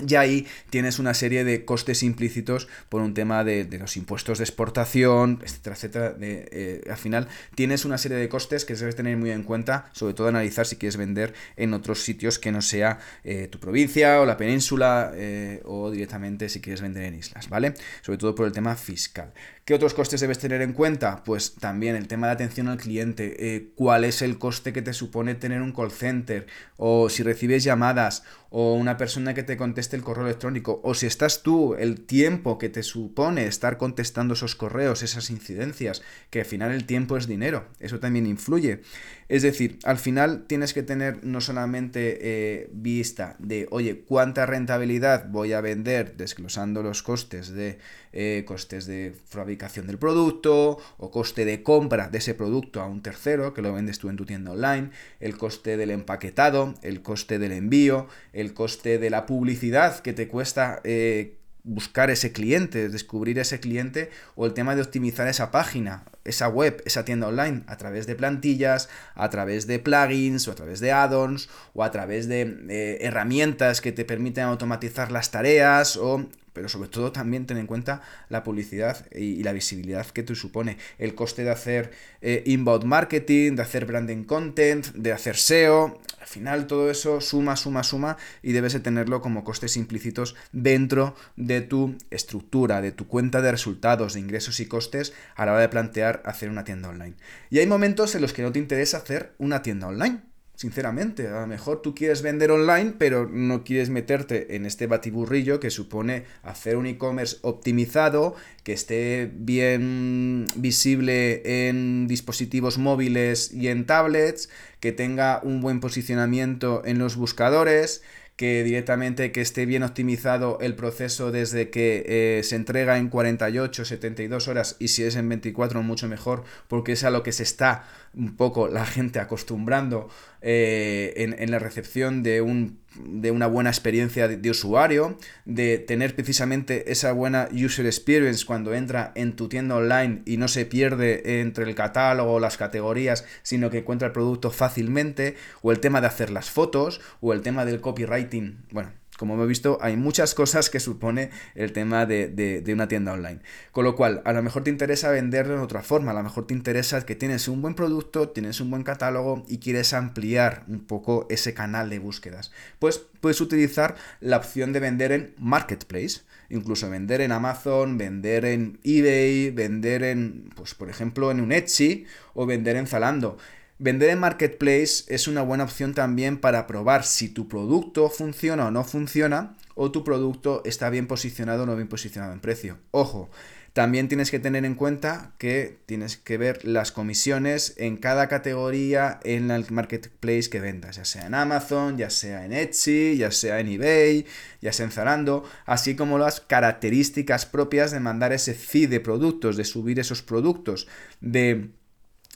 y 0.08 0.16
ahí 0.16 0.48
tienes 0.70 1.00
una 1.00 1.14
serie 1.14 1.44
de 1.44 1.66
costes 1.66 2.04
implícitos 2.04 2.68
por 2.90 3.02
un 3.02 3.14
tema 3.14 3.44
de, 3.44 3.68
los 3.80 3.98
impuestos 3.98 4.38
de 4.38 4.44
exportación, 4.44 5.40
etcétera, 5.44 5.76
etcétera. 5.76 6.16
Eh, 6.20 6.82
al 6.90 6.98
final 6.98 7.28
tienes 7.56 7.86
una 7.86 7.98
serie 7.98 8.18
de 8.18 8.30
costes 8.30 8.66
que 8.66 8.76
debes 8.76 8.96
tener 8.96 9.18
muy 9.18 9.32
en 9.32 9.44
cuenta, 9.44 9.90
sobre 9.94 10.14
todo 10.14 10.28
analizar 10.28 10.66
si 10.66 10.78
quieres 10.78 10.98
vender 10.98 11.34
en 11.58 11.74
otros 11.74 12.04
sitios 12.04 12.40
que 12.40 12.52
no 12.52 12.62
sea 12.62 13.00
eh, 13.24 13.48
tu 13.48 13.60
provincia 13.60 14.22
o 14.22 14.26
la 14.26 14.38
península 14.38 15.12
eh, 15.16 15.62
o 15.66 15.92
directamente 15.92 16.50
si 16.50 16.62
quieres 16.62 16.82
vender 16.82 17.04
en 17.04 17.16
islas, 17.16 17.50
¿vale? 17.50 17.74
Sobre 18.02 18.18
todo 18.18 18.36
por 18.36 18.46
el 18.46 18.52
tema 18.52 18.76
fiscal. 18.76 19.34
¿Qué 19.66 19.76
otros 19.76 19.94
costes 19.94 20.20
debes 20.20 20.40
tener 20.40 20.62
en 20.64 20.74
cuenta? 20.74 21.24
Pues 21.24 21.54
también 21.56 21.96
el 21.96 22.08
tema 22.08 22.28
de 22.28 22.34
atención 22.34 22.70
al 22.70 22.78
cliente, 22.78 23.72
cuál 23.76 24.04
es 24.04 24.24
el 24.24 24.40
coste 24.40 24.74
que 24.74 24.82
te 24.82 24.94
supone 24.94 25.36
tener 25.36 25.62
un 25.62 25.74
call 25.74 25.92
center 25.92 26.48
o 26.78 27.08
si 27.08 27.22
recibes 27.22 27.64
llamadas 27.64 28.24
o 28.50 28.74
una 28.74 28.98
persona 28.98 29.34
que 29.34 29.44
te 29.44 29.58
el 29.96 30.04
correo 30.04 30.26
electrónico, 30.26 30.82
o 30.84 30.94
si 30.94 31.06
estás 31.06 31.44
tú, 31.44 31.76
el 31.76 32.02
tiempo 32.02 32.58
que 32.58 32.70
te 32.70 32.84
supone 32.84 33.46
estar 33.48 33.78
contestando 33.78 34.34
esos 34.34 34.56
correos, 34.56 35.04
esas 35.04 35.30
incidencias, 35.30 36.02
que 36.30 36.42
al 36.42 36.46
final 36.46 36.72
el 36.72 36.86
tiempo 36.86 37.18
es 37.18 37.28
dinero, 37.28 37.68
eso 37.80 38.00
también 38.00 38.26
influye. 38.26 38.82
Es 39.30 39.44
decir, 39.44 39.78
al 39.84 40.00
final 40.00 40.46
tienes 40.48 40.74
que 40.74 40.82
tener 40.82 41.24
no 41.24 41.40
solamente 41.40 42.18
eh, 42.20 42.70
vista 42.74 43.36
de, 43.38 43.68
oye, 43.70 44.02
cuánta 44.02 44.48
rentabilidad 44.48 45.30
voy 45.30 45.54
a 45.54 45.62
vender 45.62 46.18
desglosando 46.18 46.82
los 46.82 47.04
costes 47.04 47.50
de 47.52 47.78
eh, 48.12 48.44
costes 48.48 48.88
de 48.88 49.14
fabricación 49.28 49.86
del 49.86 50.00
producto 50.00 50.80
o 50.98 51.12
coste 51.12 51.46
de 51.46 51.62
compra 51.62 52.10
de 52.10 52.18
ese 52.18 52.34
producto 52.34 52.82
a 52.82 52.88
un 52.88 53.04
tercero 53.04 53.54
que 53.54 53.62
lo 53.62 53.72
vendes 53.72 54.00
tú 54.00 54.10
en 54.10 54.16
tu 54.16 54.26
tienda 54.26 54.52
online, 54.52 54.90
el 55.20 55.38
coste 55.38 55.78
del 55.78 55.92
empaquetado, 55.92 56.74
el 56.82 57.04
coste 57.04 57.38
del 57.38 57.52
envío, 57.52 58.08
el 58.34 58.56
coste 58.56 58.98
de 58.98 59.12
la 59.12 59.28
publicidad 59.28 60.00
que 60.00 60.14
te 60.14 60.28
cuesta 60.28 60.82
eh, 60.84 61.36
buscar 61.64 62.10
ese 62.10 62.32
cliente, 62.32 62.90
descubrir 62.90 63.38
ese 63.38 63.60
cliente 63.60 64.10
o 64.36 64.48
el 64.48 64.54
tema 64.54 64.76
de 64.76 64.82
optimizar 64.82 65.28
esa 65.28 65.52
página, 65.52 66.06
esa 66.30 66.48
web, 66.48 66.82
esa 66.86 67.06
tienda 67.06 67.28
online 67.28 67.64
a 67.68 67.78
través 67.78 68.08
de 68.08 68.16
plantillas, 68.16 68.90
a 69.16 69.30
través 69.30 69.68
de 69.68 69.80
plugins 69.80 70.48
o 70.48 70.52
a 70.52 70.56
través 70.56 70.80
de 70.80 70.92
add-ons 70.92 71.50
o 71.74 71.84
a 71.84 71.92
través 71.92 72.28
de 72.28 72.98
herramientas 73.02 73.82
que 73.82 73.92
te 73.92 74.06
permiten 74.06 74.46
automatizar 74.46 75.12
las 75.12 75.32
tareas 75.32 75.98
o 75.98 76.28
pero 76.54 76.68
sobre 76.68 76.90
todo 76.90 77.14
también 77.14 77.46
ten 77.46 77.58
en 77.58 77.68
cuenta 77.68 78.02
la 78.28 78.44
publicidad 78.44 79.06
y, 79.16 79.44
la 79.44 79.54
visibilidad 79.54 80.06
que 80.08 80.24
te 80.24 80.36
supone, 80.36 80.78
el 80.98 81.16
coste 81.16 81.46
de 81.46 81.52
hacer 81.52 81.92
eh, 82.22 82.44
inbound 82.46 82.84
marketing, 82.84 83.56
de 83.56 83.62
hacer 83.62 83.86
branding 83.86 84.26
content, 84.26 84.88
de 84.88 85.14
hacer 85.14 85.38
SEO, 85.38 86.02
al 86.20 86.28
final 86.28 86.68
todo 86.68 86.92
eso 86.92 87.22
suma, 87.22 87.56
suma, 87.56 87.84
suma 87.84 88.18
y 88.44 88.52
debes 88.52 88.74
de 88.74 88.82
tenerlo 88.82 89.22
como 89.22 89.44
costes 89.44 89.78
implícitos 89.78 90.36
dentro 90.52 91.16
de 91.38 91.62
tu 91.62 91.96
estructura, 92.12 92.82
de 92.82 92.92
tu 92.92 93.08
cuenta 93.08 93.42
de 93.42 93.52
resultados, 93.52 94.14
de 94.14 94.20
ingresos 94.20 94.60
y 94.60 94.66
costes 94.66 95.14
a 95.36 95.46
la 95.46 95.54
hora 95.54 95.62
de 95.62 95.70
plantear 95.70 96.19
hacer 96.26 96.50
una 96.50 96.64
tienda 96.64 96.90
online. 96.90 97.16
Y 97.50 97.60
hay 97.60 97.68
momentos 97.68 98.16
en 98.16 98.22
los 98.22 98.34
que 98.34 98.42
no 98.42 98.52
te 98.52 98.60
interesa 98.60 98.98
hacer 98.98 99.34
una 99.38 99.62
tienda 99.62 99.88
online 99.88 100.22
Sinceramente, 100.60 101.30
a 101.30 101.40
lo 101.40 101.48
mejor 101.48 101.82
tú 101.82 101.96
quieres 101.96 102.22
vender 102.22 102.52
online, 102.52 102.96
pero 102.98 103.30
no 103.30 103.64
quieres 103.64 103.90
meterte 103.90 104.58
en 104.58 104.66
este 104.66 104.88
batiburrillo 104.88 105.62
que 105.62 105.70
supone 105.70 106.26
hacer 106.44 106.76
un 106.76 106.86
e-commerce 106.86 107.38
optimizado, 107.44 108.36
que 108.66 108.74
esté 108.74 109.32
bien 109.34 110.48
visible 110.58 111.70
en 111.70 112.10
dispositivos 112.10 112.78
móviles 112.78 113.54
y 113.54 113.70
en 113.70 113.86
tablets, 113.86 114.50
que 114.82 114.92
tenga 114.92 115.40
un 115.44 115.62
buen 115.62 115.80
posicionamiento 115.80 116.82
en 116.84 117.00
los 117.00 117.16
buscadores, 117.16 118.04
que 118.40 118.64
directamente 118.64 119.34
que 119.34 119.42
esté 119.42 119.66
bien 119.66 119.84
optimizado 119.84 120.60
el 120.62 120.74
proceso 120.74 121.30
desde 121.30 121.70
que 121.70 122.06
eh, 122.08 122.44
se 122.46 122.56
entrega 122.56 122.98
en 122.98 123.10
48, 123.10 123.84
72 123.84 124.48
horas 124.48 124.78
y 124.80 124.88
si 124.88 125.04
es 125.04 125.18
en 125.18 125.28
24 125.28 125.84
mucho 125.84 126.08
mejor 126.08 126.46
porque 126.70 126.94
es 126.94 127.04
a 127.04 127.10
lo 127.10 127.22
que 127.22 127.34
se 127.34 127.44
está 127.44 127.84
un 128.14 128.38
poco 128.38 128.70
la 128.70 128.86
gente 128.86 129.20
acostumbrando 129.20 130.08
eh, 130.42 131.36
en, 131.38 131.52
la 131.52 131.60
recepción 131.60 132.24
de, 132.24 132.42
un, 132.42 132.80
de 132.96 133.32
una 133.32 133.48
buena 133.48 133.70
experiencia 133.70 134.28
de, 134.28 134.50
usuario, 134.50 135.18
de 135.46 135.78
tener 135.80 136.16
precisamente 136.16 136.92
esa 136.92 137.12
buena 137.12 137.50
user 137.52 137.86
experience 137.86 138.46
cuando 138.46 138.74
entra 138.74 139.12
en 139.16 139.36
tu 139.36 139.50
tienda 139.50 139.76
online 139.76 140.22
y 140.26 140.38
no 140.38 140.48
se 140.48 140.66
pierde 140.66 141.42
entre 141.42 141.66
el 141.66 141.76
catálogo, 141.76 142.40
las 142.40 142.58
categorías, 142.58 143.26
sino 143.44 143.70
que 143.70 143.80
encuentra 143.80 144.08
el 144.08 144.14
producto 144.14 144.52
fácilmente, 144.52 145.36
o 145.62 145.72
el 145.72 145.80
tema 145.80 146.02
de 146.02 146.08
hacer 146.08 146.30
las 146.30 146.50
fotos, 146.50 147.02
o 147.20 147.34
el 147.34 147.42
tema 147.42 147.66
del 147.66 147.82
copywriting. 147.82 148.66
Bueno, 148.72 148.92
como 149.20 149.34
hemos 149.34 149.50
visto, 149.50 149.78
hay 149.82 149.98
muchas 149.98 150.34
cosas 150.34 150.70
que 150.70 150.80
supone 150.80 151.30
el 151.54 151.74
tema 151.74 152.06
de, 152.06 152.64
una 152.74 152.88
tienda 152.88 153.12
online. 153.12 153.42
Con 153.74 153.84
lo 153.84 153.98
cual, 153.98 154.22
a 154.24 154.32
lo 154.32 154.42
mejor 154.42 154.64
te 154.64 154.70
interesa 154.70 155.12
venderlo 155.12 155.58
de 155.58 155.62
otra 155.62 155.84
forma, 155.84 156.12
a 156.12 156.14
lo 156.14 156.24
mejor 156.24 156.48
te 156.48 156.54
interesa 156.54 157.06
que 157.06 157.16
tienes 157.16 157.50
un 157.50 157.62
buen 157.62 157.76
producto, 157.76 158.30
tienes 158.30 158.62
un 158.62 158.72
buen 158.72 158.84
catálogo 158.84 159.44
y 159.50 159.58
quieres 159.58 159.94
ampliar 159.94 160.64
un 160.70 160.86
poco 160.86 161.28
ese 161.30 161.54
canal 161.54 161.90
de 161.90 162.00
búsquedas. 162.00 162.52
Pues 162.80 163.06
puedes 163.20 163.42
utilizar 163.42 163.96
la 164.22 164.38
opción 164.38 164.72
de 164.72 164.80
vender 164.80 165.12
en 165.12 165.36
Marketplace 165.38 166.22
incluso 166.50 166.90
vender 166.90 167.22
en 167.22 167.32
Amazon, 167.32 168.00
vender 168.00 168.44
en 168.44 168.80
eBay, 168.84 169.52
vender 169.52 170.04
en, 170.04 170.50
pues 170.56 170.74
por 170.74 170.90
ejemplo, 170.90 171.30
en 171.30 171.42
un 171.42 171.52
Etsy 171.52 172.06
o 172.34 172.48
vender 172.48 172.76
en 172.76 172.88
Zalando. 172.88 173.38
Vender 173.82 174.10
en 174.10 174.20
Marketplace 174.20 175.06
es 175.08 175.30
una 175.30 175.42
buena 175.42 175.64
opción 175.64 175.94
también 175.94 176.38
para 176.38 176.68
probar 176.68 177.06
si 177.06 177.30
tu 177.30 177.48
producto 177.48 178.10
funciona 178.10 178.68
o 178.68 178.72
no 178.72 178.84
funciona 178.84 179.56
o 179.74 179.90
tu 179.90 180.04
producto 180.04 180.62
está 180.66 180.90
bien 180.90 181.08
posicionado 181.08 181.64
o 181.64 181.66
no 181.66 181.78
bien 181.78 181.88
posicionado 181.88 182.34
en 182.34 182.42
precio. 182.42 182.78
Ojo, 182.92 183.30
también 183.72 184.10
tienes 184.10 184.32
que 184.32 184.40
tener 184.40 184.66
en 184.66 184.76
cuenta 184.76 185.32
que 185.38 185.78
tienes 185.86 186.18
que 186.18 186.38
ver 186.38 186.66
las 186.66 186.92
comisiones 186.92 187.76
en 187.78 187.96
cada 187.96 188.28
categoría 188.28 189.22
en 189.24 189.50
el 189.50 189.66
marketplace 189.72 190.50
que 190.50 190.60
vendas, 190.60 190.98
ya 190.98 191.06
sea 191.06 191.28
en 191.28 191.34
Amazon, 191.34 191.98
ya 191.98 192.10
sea 192.10 192.44
en 192.44 192.52
Etsy, 192.52 193.16
ya 193.16 193.32
sea 193.32 193.62
en 193.62 193.70
eBay, 193.70 194.26
ya 194.60 194.74
sea 194.74 194.88
en 194.88 194.92
Zalando, 194.92 195.50
así 195.66 195.96
como 195.96 196.18
las 196.18 196.42
características 196.42 197.46
propias 197.46 197.92
de 197.92 198.02
mandar 198.02 198.34
ese 198.34 198.56
feed 198.56 198.90
de 198.90 199.00
productos, 199.00 199.56
de 199.56 199.64
subir 199.64 200.00
esos 200.00 200.22
productos, 200.22 200.90
de 201.22 201.70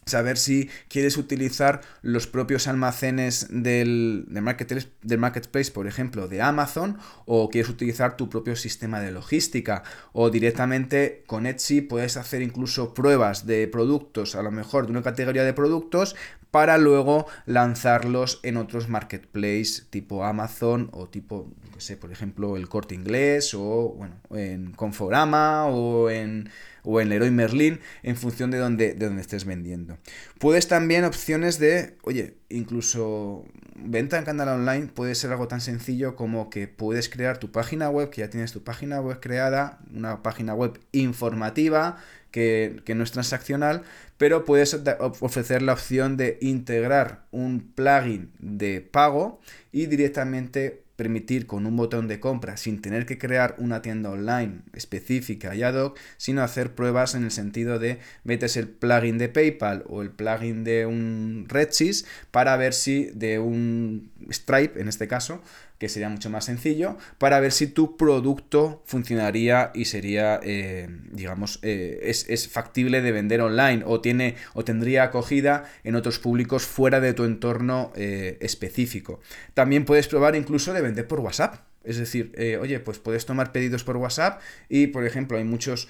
saber 0.06 0.38
si 0.38 0.70
quieres 0.88 1.18
utilizar 1.18 1.82
los 2.02 2.28
propios 2.28 2.68
almacenes 2.68 3.48
del, 3.50 4.26
marketplace, 4.30 4.90
del, 5.02 5.20
marketplace, 5.20 5.72
por 5.72 5.88
ejemplo, 5.88 6.28
de 6.28 6.42
Amazon, 6.42 6.98
o 7.26 7.50
quieres 7.50 7.70
utilizar 7.70 8.18
tu 8.18 8.30
propio 8.30 8.56
sistema 8.56 9.00
de 9.00 9.12
logística, 9.12 9.84
o 10.12 10.30
directamente 10.30 11.24
con 11.28 11.46
Etsy 11.46 11.82
puedes 11.82 12.18
hacer 12.18 12.42
incluso 12.42 12.94
pruebas 12.94 13.46
de 13.46 13.68
productos, 13.68 14.36
a 14.36 14.42
lo 14.42 14.52
mejor 14.52 14.86
de 14.86 14.92
una 14.92 15.04
categoría 15.04 15.44
de 15.44 15.54
productos, 15.54 16.16
para 16.52 16.78
luego 16.78 17.26
lanzarlos 17.48 18.40
en 18.44 18.58
otros 18.58 18.88
marketplaces 18.88 19.88
tipo 19.90 20.24
Amazon 20.24 20.90
o 20.94 21.08
tipo, 21.08 21.52
no 21.74 21.80
sé, 21.80 21.98
por 21.98 22.12
ejemplo, 22.12 22.58
el 22.58 22.70
Corte 22.70 22.94
Inglés, 22.94 23.56
o 23.56 23.96
bueno, 23.98 24.16
en 24.30 24.72
Conforama, 24.74 25.66
o 25.66 26.12
en 26.12 26.50
o 26.84 27.02
en 27.02 27.10
Leroy 27.10 27.32
Merlin 27.32 27.80
en 28.04 28.16
función 28.16 28.52
de 28.52 28.58
donde, 28.58 28.94
de 28.94 29.06
donde 29.06 29.22
estés 29.22 29.46
vendiendo. 29.46 29.98
Puedes 30.40 30.68
también 30.68 31.06
opciones 31.06 31.60
de, 31.60 31.96
oye, 32.04 32.36
incluso 32.50 33.46
venta 33.76 34.18
en 34.18 34.26
canal 34.26 34.50
online 34.50 34.88
puede 34.88 35.16
ser 35.16 35.32
algo 35.32 35.48
tan 35.48 35.62
sencillo 35.62 36.16
como 36.16 36.50
que 36.50 36.68
puedes 36.68 37.10
crear 37.10 37.38
tu 37.38 37.52
página 37.52 37.90
web, 37.90 38.10
que 38.10 38.22
ya 38.22 38.30
tienes 38.30 38.52
tu 38.52 38.64
página 38.64 39.02
web 39.02 39.20
creada, 39.20 39.80
una 39.94 40.22
página 40.22 40.54
web 40.54 40.80
informativa 40.92 41.98
que, 42.32 42.82
que, 42.86 42.96
no 42.96 43.04
es 43.04 43.12
transaccional, 43.12 43.84
pero 44.18 44.44
puedes 44.44 44.80
ofrecer 45.20 45.62
la 45.62 45.74
opción 45.74 46.18
de 46.18 46.38
integrar 46.42 47.26
un 47.32 47.72
plugin 47.76 48.32
de 48.40 48.82
pago 48.82 49.40
y 49.72 49.86
directamente 49.86 50.83
permitir 50.96 51.48
con 51.48 51.66
un 51.66 51.76
botón 51.76 52.08
de 52.08 52.20
compra 52.20 52.58
sin 52.58 52.82
tener 52.82 53.06
que 53.06 53.18
crear 53.18 53.56
una 53.58 53.82
tienda 53.82 54.12
online 54.12 54.62
específica 54.74 55.56
y 55.56 55.64
ad 55.64 55.76
hoc, 55.76 56.00
sino 56.18 56.44
hacer 56.44 56.76
pruebas 56.76 57.16
en 57.16 57.24
el 57.24 57.32
sentido 57.32 57.80
de 57.80 58.00
metes 58.24 58.58
el 58.58 58.70
plugin 58.70 59.18
de 59.18 59.30
PayPal 59.30 59.84
o 59.88 60.02
el 60.02 60.12
plugin 60.12 60.64
de 60.64 60.86
un 60.86 61.46
Redsys 61.50 62.06
para 62.32 62.56
ver 62.58 62.74
si 62.74 63.06
de 63.14 63.40
un 63.40 64.12
Stripe 64.32 64.80
en 64.80 64.88
este 64.88 65.08
caso 65.08 65.42
que 65.84 65.90
sería 65.90 66.08
mucho 66.08 66.30
más 66.30 66.46
sencillo, 66.46 66.98
para 67.18 67.42
ver 67.42 67.52
si 67.52 67.68
tu 67.68 67.98
producto 67.98 68.82
funcionaría 68.86 69.72
y 69.74 69.84
sería, 69.84 70.40
eh, 70.42 70.88
digamos, 71.12 71.60
eh, 71.62 72.00
es, 72.04 72.48
factible 72.48 73.02
de 73.02 73.12
vender 73.12 73.42
online 73.42 73.84
o, 73.86 74.00
tiene, 74.00 74.36
o 74.54 74.64
tendría 74.64 75.04
acogida 75.04 75.66
en 75.84 75.96
otros 75.96 76.20
públicos 76.20 76.64
fuera 76.64 77.02
de 77.02 77.14
tu 77.14 77.26
entorno 77.26 77.92
eh, 77.98 78.38
específico. 78.40 79.20
También 79.54 79.84
puedes 79.84 80.08
probar 80.08 80.38
incluso 80.38 80.72
de 80.72 80.82
vender 80.82 81.06
por 81.06 81.20
WhatsApp. 81.20 81.56
Es 81.84 81.98
decir, 81.98 82.34
oye, 82.62 82.80
pues 82.80 83.00
puedes 83.00 83.26
tomar 83.26 83.52
pedidos 83.52 83.84
por 83.84 83.98
WhatsApp 83.98 84.42
y, 84.70 84.88
por 84.88 85.06
ejemplo, 85.06 85.38
hay 85.38 85.44
muchos 85.44 85.90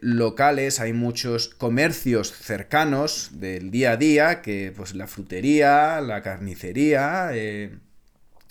locales, 0.00 0.78
hay 0.78 0.92
muchos 0.92 1.48
comercios 1.48 2.32
cercanos 2.32 3.30
del 3.32 3.70
día 3.70 3.92
a 3.92 3.96
día, 3.96 4.42
que 4.42 4.72
pues 4.76 4.94
la 4.94 5.06
frutería, 5.06 6.00
la 6.02 6.22
carnicería, 6.22 7.32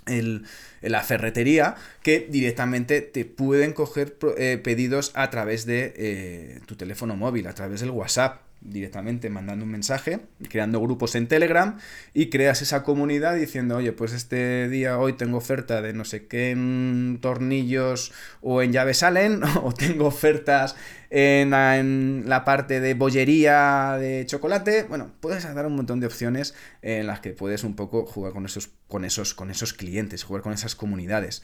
el, 0.06 0.45
la 0.82 1.01
ferretería 1.01 1.75
que 2.04 2.28
directamente 2.30 3.01
te 3.01 3.25
pueden 3.25 3.73
coger 3.73 4.17
eh, 4.38 4.60
pedidos 4.63 5.12
a 5.15 5.30
través 5.30 5.65
de 5.65 5.93
eh, 5.95 6.60
tu 6.65 6.75
teléfono 6.75 7.15
móvil, 7.15 7.47
a 7.47 7.54
través 7.54 7.82
del 7.82 7.91
WhatsApp 7.91 8.41
directamente 8.65 9.30
mandando 9.30 9.65
un 9.65 9.71
mensaje, 9.71 10.21
creando 10.49 10.82
grupos 10.82 11.15
en 11.15 11.28
Telegram 11.28 11.78
y 12.13 12.30
creas 12.30 12.62
esa 12.62 12.84
comunidad 12.84 13.36
diciendo, 13.36 13.78
oye, 13.78 13.91
pues 13.91 14.13
este 14.13 14.67
día 14.69 14.97
hoy 14.97 15.13
tengo 15.13 15.38
oferta 15.38 15.82
de 15.82 15.93
no 15.93 16.06
sé 16.06 16.28
qué 16.28 16.51
en 16.51 17.19
tornillos 17.21 18.12
o 18.41 18.62
en 18.62 18.71
llaves 18.71 19.04
Allen 19.04 19.41
o 19.63 19.71
tengo 19.73 20.06
ofertas 20.08 20.75
en 21.10 22.23
la, 22.28 22.43
parte 22.43 22.82
de 22.82 22.93
bollería 22.93 23.97
de 23.99 24.25
chocolate. 24.25 24.84
Bueno, 24.84 25.12
puedes 25.21 25.43
dar 25.43 25.65
un 25.65 25.75
montón 25.75 25.99
de 25.99 26.08
opciones 26.08 26.54
en 26.82 27.08
las 27.08 27.21
que 27.21 27.32
puedes 27.32 27.63
un 27.63 27.75
poco 27.75 28.06
jugar 28.06 28.34
con 28.34 28.45
esos, 28.45 28.71
con 28.88 29.06
esos, 29.06 29.34
con 29.34 29.49
esos 29.49 29.73
clientes, 29.73 30.23
jugar 30.23 30.41
con 30.41 30.51
esas 30.51 30.75
comunidades. 30.75 31.41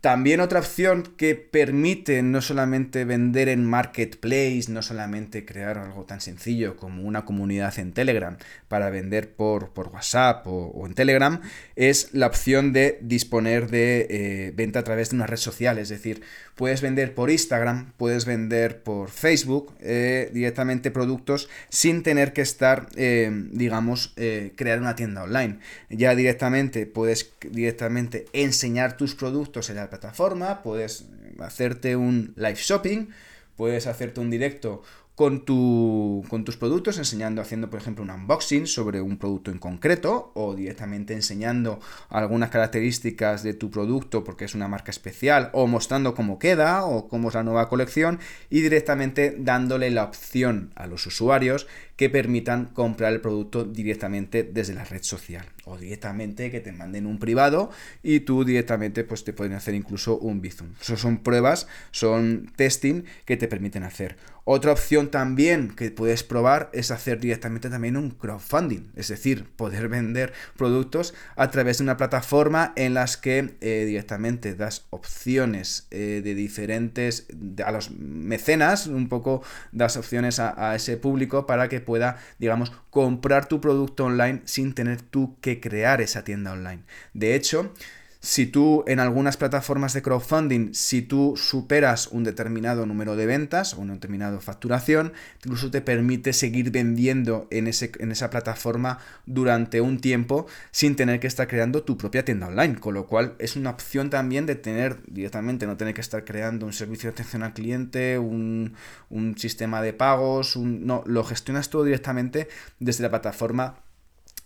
También 0.00 0.38
otra 0.40 0.60
opción 0.60 1.02
que 1.16 1.34
permite 1.34 2.22
no 2.22 2.40
solamente 2.40 3.04
vender 3.04 3.48
en 3.48 3.64
Marketplace, 3.64 4.66
no 4.68 4.80
solamente 4.80 5.44
crear 5.44 5.76
algo 5.76 6.04
tan 6.04 6.20
sencillo 6.20 6.76
como 6.76 7.02
una 7.02 7.24
comunidad 7.24 7.76
en 7.80 7.92
Telegram 7.92 8.36
para 8.68 8.90
vender 8.90 9.32
por, 9.32 9.70
por 9.70 9.88
WhatsApp 9.88 10.46
o, 10.46 10.86
en 10.86 10.94
Telegram, 10.94 11.40
es 11.74 12.10
la 12.12 12.28
opción 12.28 12.72
de 12.72 12.98
disponer 13.02 13.70
de 13.70 14.06
eh, 14.08 14.52
venta 14.54 14.78
a 14.78 14.84
través 14.84 15.10
de 15.10 15.16
una 15.16 15.26
red 15.26 15.36
social. 15.36 15.78
Es 15.78 15.88
decir, 15.88 16.22
puedes 16.54 16.80
vender 16.80 17.14
por 17.14 17.30
Instagram, 17.30 17.92
puedes 17.96 18.24
vender 18.24 18.84
por 18.84 19.10
Facebook 19.10 19.74
eh, 19.80 20.30
directamente 20.32 20.92
productos 20.92 21.48
sin 21.70 22.04
tener 22.04 22.32
que 22.32 22.42
estar, 22.42 22.88
eh, 22.94 23.30
digamos, 23.50 24.14
crear 24.54 24.78
una 24.78 24.94
tienda 24.94 25.24
online. 25.24 25.58
Ya 25.90 26.14
directamente 26.14 26.86
puedes 26.86 27.32
directamente 27.50 28.26
enseñar 28.32 28.96
tus 28.96 29.14
productos 29.14 29.70
en 29.70 29.76
la 29.76 29.87
plataforma, 29.90 30.62
puedes 30.62 31.06
hacerte 31.38 31.96
un 31.96 32.32
live 32.36 32.56
shopping, 32.56 33.08
puedes 33.56 33.86
hacerte 33.86 34.20
un 34.20 34.30
directo 34.30 34.82
con, 35.18 35.44
tu, 35.44 36.24
con 36.28 36.44
tus 36.44 36.56
productos, 36.56 36.96
enseñando, 36.96 37.42
haciendo 37.42 37.68
por 37.68 37.80
ejemplo 37.80 38.04
un 38.04 38.10
unboxing 38.10 38.68
sobre 38.68 39.00
un 39.00 39.18
producto 39.18 39.50
en 39.50 39.58
concreto 39.58 40.30
o 40.36 40.54
directamente 40.54 41.12
enseñando 41.12 41.80
algunas 42.08 42.50
características 42.50 43.42
de 43.42 43.52
tu 43.52 43.68
producto 43.68 44.22
porque 44.22 44.44
es 44.44 44.54
una 44.54 44.68
marca 44.68 44.92
especial 44.92 45.50
o 45.54 45.66
mostrando 45.66 46.14
cómo 46.14 46.38
queda 46.38 46.84
o 46.84 47.08
cómo 47.08 47.30
es 47.30 47.34
la 47.34 47.42
nueva 47.42 47.68
colección 47.68 48.20
y 48.48 48.60
directamente 48.60 49.34
dándole 49.36 49.90
la 49.90 50.04
opción 50.04 50.70
a 50.76 50.86
los 50.86 51.04
usuarios 51.04 51.66
que 51.98 52.08
permitan 52.08 52.66
comprar 52.66 53.12
el 53.12 53.20
producto 53.20 53.64
directamente 53.64 54.44
desde 54.44 54.72
la 54.72 54.84
red 54.84 55.02
social 55.02 55.44
o 55.64 55.76
directamente 55.76 56.48
que 56.52 56.60
te 56.60 56.70
manden 56.70 57.06
un 57.06 57.18
privado 57.18 57.70
y 58.04 58.20
tú 58.20 58.44
directamente 58.44 59.02
pues 59.02 59.24
te 59.24 59.32
pueden 59.32 59.54
hacer 59.54 59.74
incluso 59.74 60.16
un 60.16 60.40
Bizum. 60.40 60.68
Eso 60.80 60.96
son 60.96 61.18
pruebas, 61.18 61.66
son 61.90 62.52
testing 62.54 63.02
que 63.24 63.36
te 63.36 63.48
permiten 63.48 63.82
hacer. 63.82 64.16
Otra 64.50 64.72
opción 64.72 65.10
también 65.10 65.74
que 65.76 65.90
puedes 65.90 66.22
probar 66.22 66.70
es 66.72 66.90
hacer 66.90 67.20
directamente 67.20 67.68
también 67.68 67.98
un 67.98 68.12
crowdfunding, 68.12 68.92
es 68.96 69.08
decir, 69.08 69.44
poder 69.44 69.90
vender 69.90 70.32
productos 70.56 71.12
a 71.36 71.50
través 71.50 71.76
de 71.76 71.84
una 71.84 71.98
plataforma 71.98 72.72
en 72.74 72.94
las 72.94 73.18
que 73.18 73.56
eh, 73.60 73.84
directamente 73.86 74.54
das 74.54 74.86
opciones 74.88 75.86
eh, 75.90 76.22
de 76.24 76.34
diferentes, 76.34 77.26
a 77.62 77.72
los 77.72 77.90
mecenas, 77.90 78.86
un 78.86 79.10
poco 79.10 79.42
das 79.72 79.98
opciones 79.98 80.38
a, 80.38 80.70
a 80.70 80.76
ese 80.76 80.96
público 80.96 81.44
para 81.44 81.68
que 81.68 81.82
pueda, 81.88 82.18
digamos, 82.38 82.70
comprar 82.90 83.48
tu 83.48 83.62
producto 83.62 84.04
online 84.04 84.42
sin 84.44 84.74
tener 84.74 85.00
tú 85.00 85.38
que 85.40 85.58
crear 85.58 86.02
esa 86.02 86.22
tienda 86.22 86.52
online. 86.52 86.82
De 87.14 87.34
hecho, 87.34 87.72
Si 88.20 88.46
tú 88.46 88.82
en 88.88 88.98
algunas 88.98 89.36
plataformas 89.36 89.92
de 89.92 90.02
crowdfunding, 90.02 90.74
si 90.74 91.02
tú 91.02 91.34
superas 91.36 92.08
un 92.08 92.24
determinado 92.24 92.84
número 92.84 93.14
de 93.14 93.26
ventas 93.26 93.74
o 93.74 93.80
una 93.80 93.94
determinada 93.94 94.40
facturación, 94.40 95.12
incluso 95.44 95.70
te 95.70 95.80
permite 95.82 96.32
seguir 96.32 96.72
vendiendo 96.72 97.46
en, 97.50 97.68
ese, 97.68 97.92
en 98.00 98.10
esa 98.10 98.28
plataforma 98.28 98.98
durante 99.26 99.80
un 99.80 100.00
tiempo 100.00 100.46
sin 100.72 100.96
tener 100.96 101.20
que 101.20 101.28
estar 101.28 101.46
creando 101.46 101.84
tu 101.84 101.96
propia 101.96 102.24
tienda 102.24 102.48
online. 102.48 102.74
Con 102.80 102.94
lo 102.94 103.06
cual 103.06 103.36
es 103.38 103.54
una 103.54 103.70
opción 103.70 104.10
también 104.10 104.46
de 104.46 104.56
tener 104.56 104.98
directamente, 105.06 105.68
no 105.68 105.76
tener 105.76 105.94
que 105.94 106.00
estar 106.00 106.24
creando 106.24 106.66
un 106.66 106.72
servicio 106.72 107.10
de 107.10 107.14
atención 107.14 107.44
al 107.44 107.54
cliente, 107.54 108.18
un, 108.18 108.74
un 109.10 109.38
sistema 109.38 109.80
de 109.80 109.92
pagos, 109.92 110.56
un, 110.56 110.84
no, 110.86 111.04
lo 111.06 111.22
gestionas 111.22 111.70
todo 111.70 111.84
directamente 111.84 112.48
desde 112.80 113.04
la 113.04 113.10
plataforma 113.10 113.76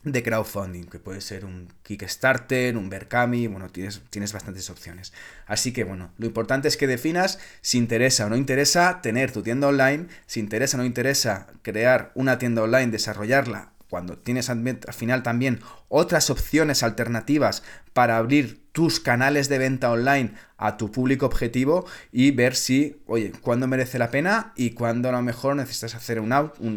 de 0.05 0.23
crowdfunding, 0.23 0.85
que 0.85 0.99
puede 0.99 1.21
ser 1.21 1.45
un 1.45 1.69
Kickstarter, 1.83 2.77
un 2.77 2.91
Berkami, 2.91 3.47
bueno, 3.47 3.69
tienes, 3.71 4.03
tienes 4.11 4.33
bastantes 4.33 4.69
opciones. 4.71 5.13
Así 5.47 5.73
que 5.73 5.85
bueno, 5.85 6.11
lo 6.19 6.27
importante 6.27 6.69
es 6.69 6.77
que 6.77 6.87
definas 6.87 7.39
si 7.61 7.79
interesa 7.79 8.27
o 8.27 8.29
no 8.29 8.37
interesa 8.37 9.01
tener 9.01 9.33
tu 9.33 9.43
tienda 9.43 9.69
online, 9.69 10.09
si 10.27 10.41
interesa 10.41 10.77
o 10.77 10.81
no 10.81 10.87
interesa 10.87 11.47
crear 11.63 12.11
una 12.15 12.39
tienda 12.39 12.63
online, 12.63 12.91
desarrollarla, 12.91 13.73
cuando 13.93 14.17
tienes 14.17 14.49
al 14.49 14.81
final 14.95 15.23
también 15.23 15.61
otras 15.89 16.31
opciones 16.31 16.83
alternativas 16.83 17.63
para 17.93 18.17
abrir 18.17 18.63
tus 18.73 19.01
canales 19.01 19.49
de 19.49 19.59
venta 19.59 19.91
online 19.91 20.33
a 20.57 20.77
tu 20.77 20.91
público 20.91 21.27
objetivo 21.27 21.85
y 22.11 22.31
ver 22.31 22.55
si, 22.55 23.03
oye, 23.07 23.33
cuándo 23.43 23.67
merece 23.67 23.99
la 23.99 24.11
pena 24.11 24.53
y 24.57 24.71
cuándo 24.71 25.09
a 25.09 25.13
lo 25.13 25.21
mejor 25.21 25.57
necesitas 25.57 25.95
hacer 25.95 26.21
un, 26.21 26.33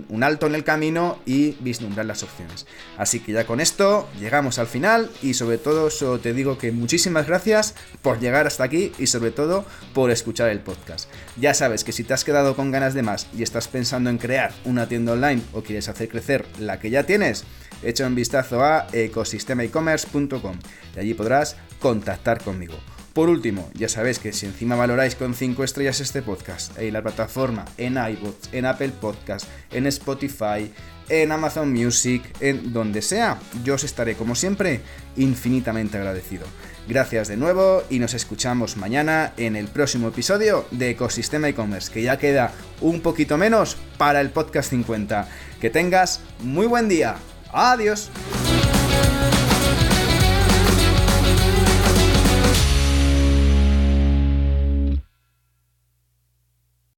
un, 0.09 0.23
alto 0.23 0.47
en 0.47 0.55
el 0.55 0.63
camino 0.63 1.19
y 1.25 1.51
vislumbrar 1.61 2.05
las 2.05 2.23
opciones. 2.23 2.65
Así 2.97 3.19
que 3.19 3.31
ya 3.31 3.45
con 3.45 3.61
esto 3.61 4.09
llegamos 4.19 4.59
al 4.59 4.67
final 4.67 5.09
y 5.21 5.35
sobre 5.35 5.57
todo 5.57 5.89
solo 5.89 6.19
te 6.19 6.33
digo 6.33 6.57
que 6.57 6.71
muchísimas 6.71 7.27
gracias 7.27 7.75
por 8.01 8.19
llegar 8.19 8.47
hasta 8.47 8.63
aquí 8.63 8.91
y 8.97 9.07
sobre 9.07 9.31
todo 9.31 9.65
por 9.93 10.11
escuchar 10.11 10.49
el 10.49 10.59
podcast. 10.59 11.09
Ya 11.37 11.53
sabes 11.53 11.83
que 11.83 11.91
si 11.91 12.03
te 12.03 12.13
has 12.13 12.25
quedado 12.25 12.55
con 12.55 12.71
ganas 12.71 12.93
de 12.93 13.03
más 13.03 13.27
y 13.37 13.43
estás 13.43 13.67
pensando 13.67 14.09
en 14.09 14.17
crear 14.17 14.51
una 14.65 14.87
tienda 14.87 15.13
online 15.13 15.43
o 15.53 15.61
quieres 15.61 15.87
hacer 15.87 16.09
crecer 16.09 16.45
la 16.59 16.79
que 16.79 16.89
ya 16.89 17.03
tienes, 17.03 17.45
echa 17.83 18.07
un 18.07 18.15
vistazo 18.15 18.63
a 18.63 18.87
ecosistemaecommerce.com 18.91 20.57
allí 21.05 21.13
podrás 21.13 21.55
contactar 21.79 22.43
conmigo. 22.43 22.75
Por 23.13 23.29
último, 23.29 23.69
ya 23.73 23.87
sabéis 23.87 24.19
que 24.19 24.33
si 24.33 24.45
encima 24.45 24.75
valoráis 24.75 25.15
con 25.15 25.33
5 25.33 25.63
estrellas 25.63 26.01
este 26.01 26.21
podcast 26.21 26.77
en 26.77 26.91
la 26.91 27.01
plataforma, 27.01 27.63
en 27.77 27.93
iBooks, 27.93 28.49
en 28.51 28.65
Apple 28.65 28.91
Podcast, 28.99 29.47
en 29.71 29.87
Spotify, 29.87 30.69
en 31.07 31.31
Amazon 31.31 31.71
Music, 31.71 32.23
en 32.41 32.73
donde 32.73 33.01
sea, 33.01 33.39
yo 33.63 33.75
os 33.75 33.85
estaré 33.85 34.15
como 34.15 34.35
siempre 34.35 34.81
infinitamente 35.15 35.97
agradecido. 35.97 36.45
Gracias 36.89 37.29
de 37.29 37.37
nuevo 37.37 37.83
y 37.89 37.99
nos 37.99 38.13
escuchamos 38.13 38.75
mañana 38.75 39.31
en 39.37 39.55
el 39.55 39.69
próximo 39.69 40.09
episodio 40.09 40.65
de 40.71 40.89
Ecosistema 40.89 41.47
e-commerce, 41.47 41.91
que 41.91 42.03
ya 42.03 42.17
queda 42.17 42.51
un 42.81 42.99
poquito 42.99 43.37
menos 43.37 43.77
para 43.97 44.19
el 44.19 44.29
podcast 44.29 44.71
50. 44.71 45.29
Que 45.61 45.69
tengas 45.69 46.19
muy 46.41 46.67
buen 46.67 46.89
día. 46.89 47.15
Adiós. 47.53 48.11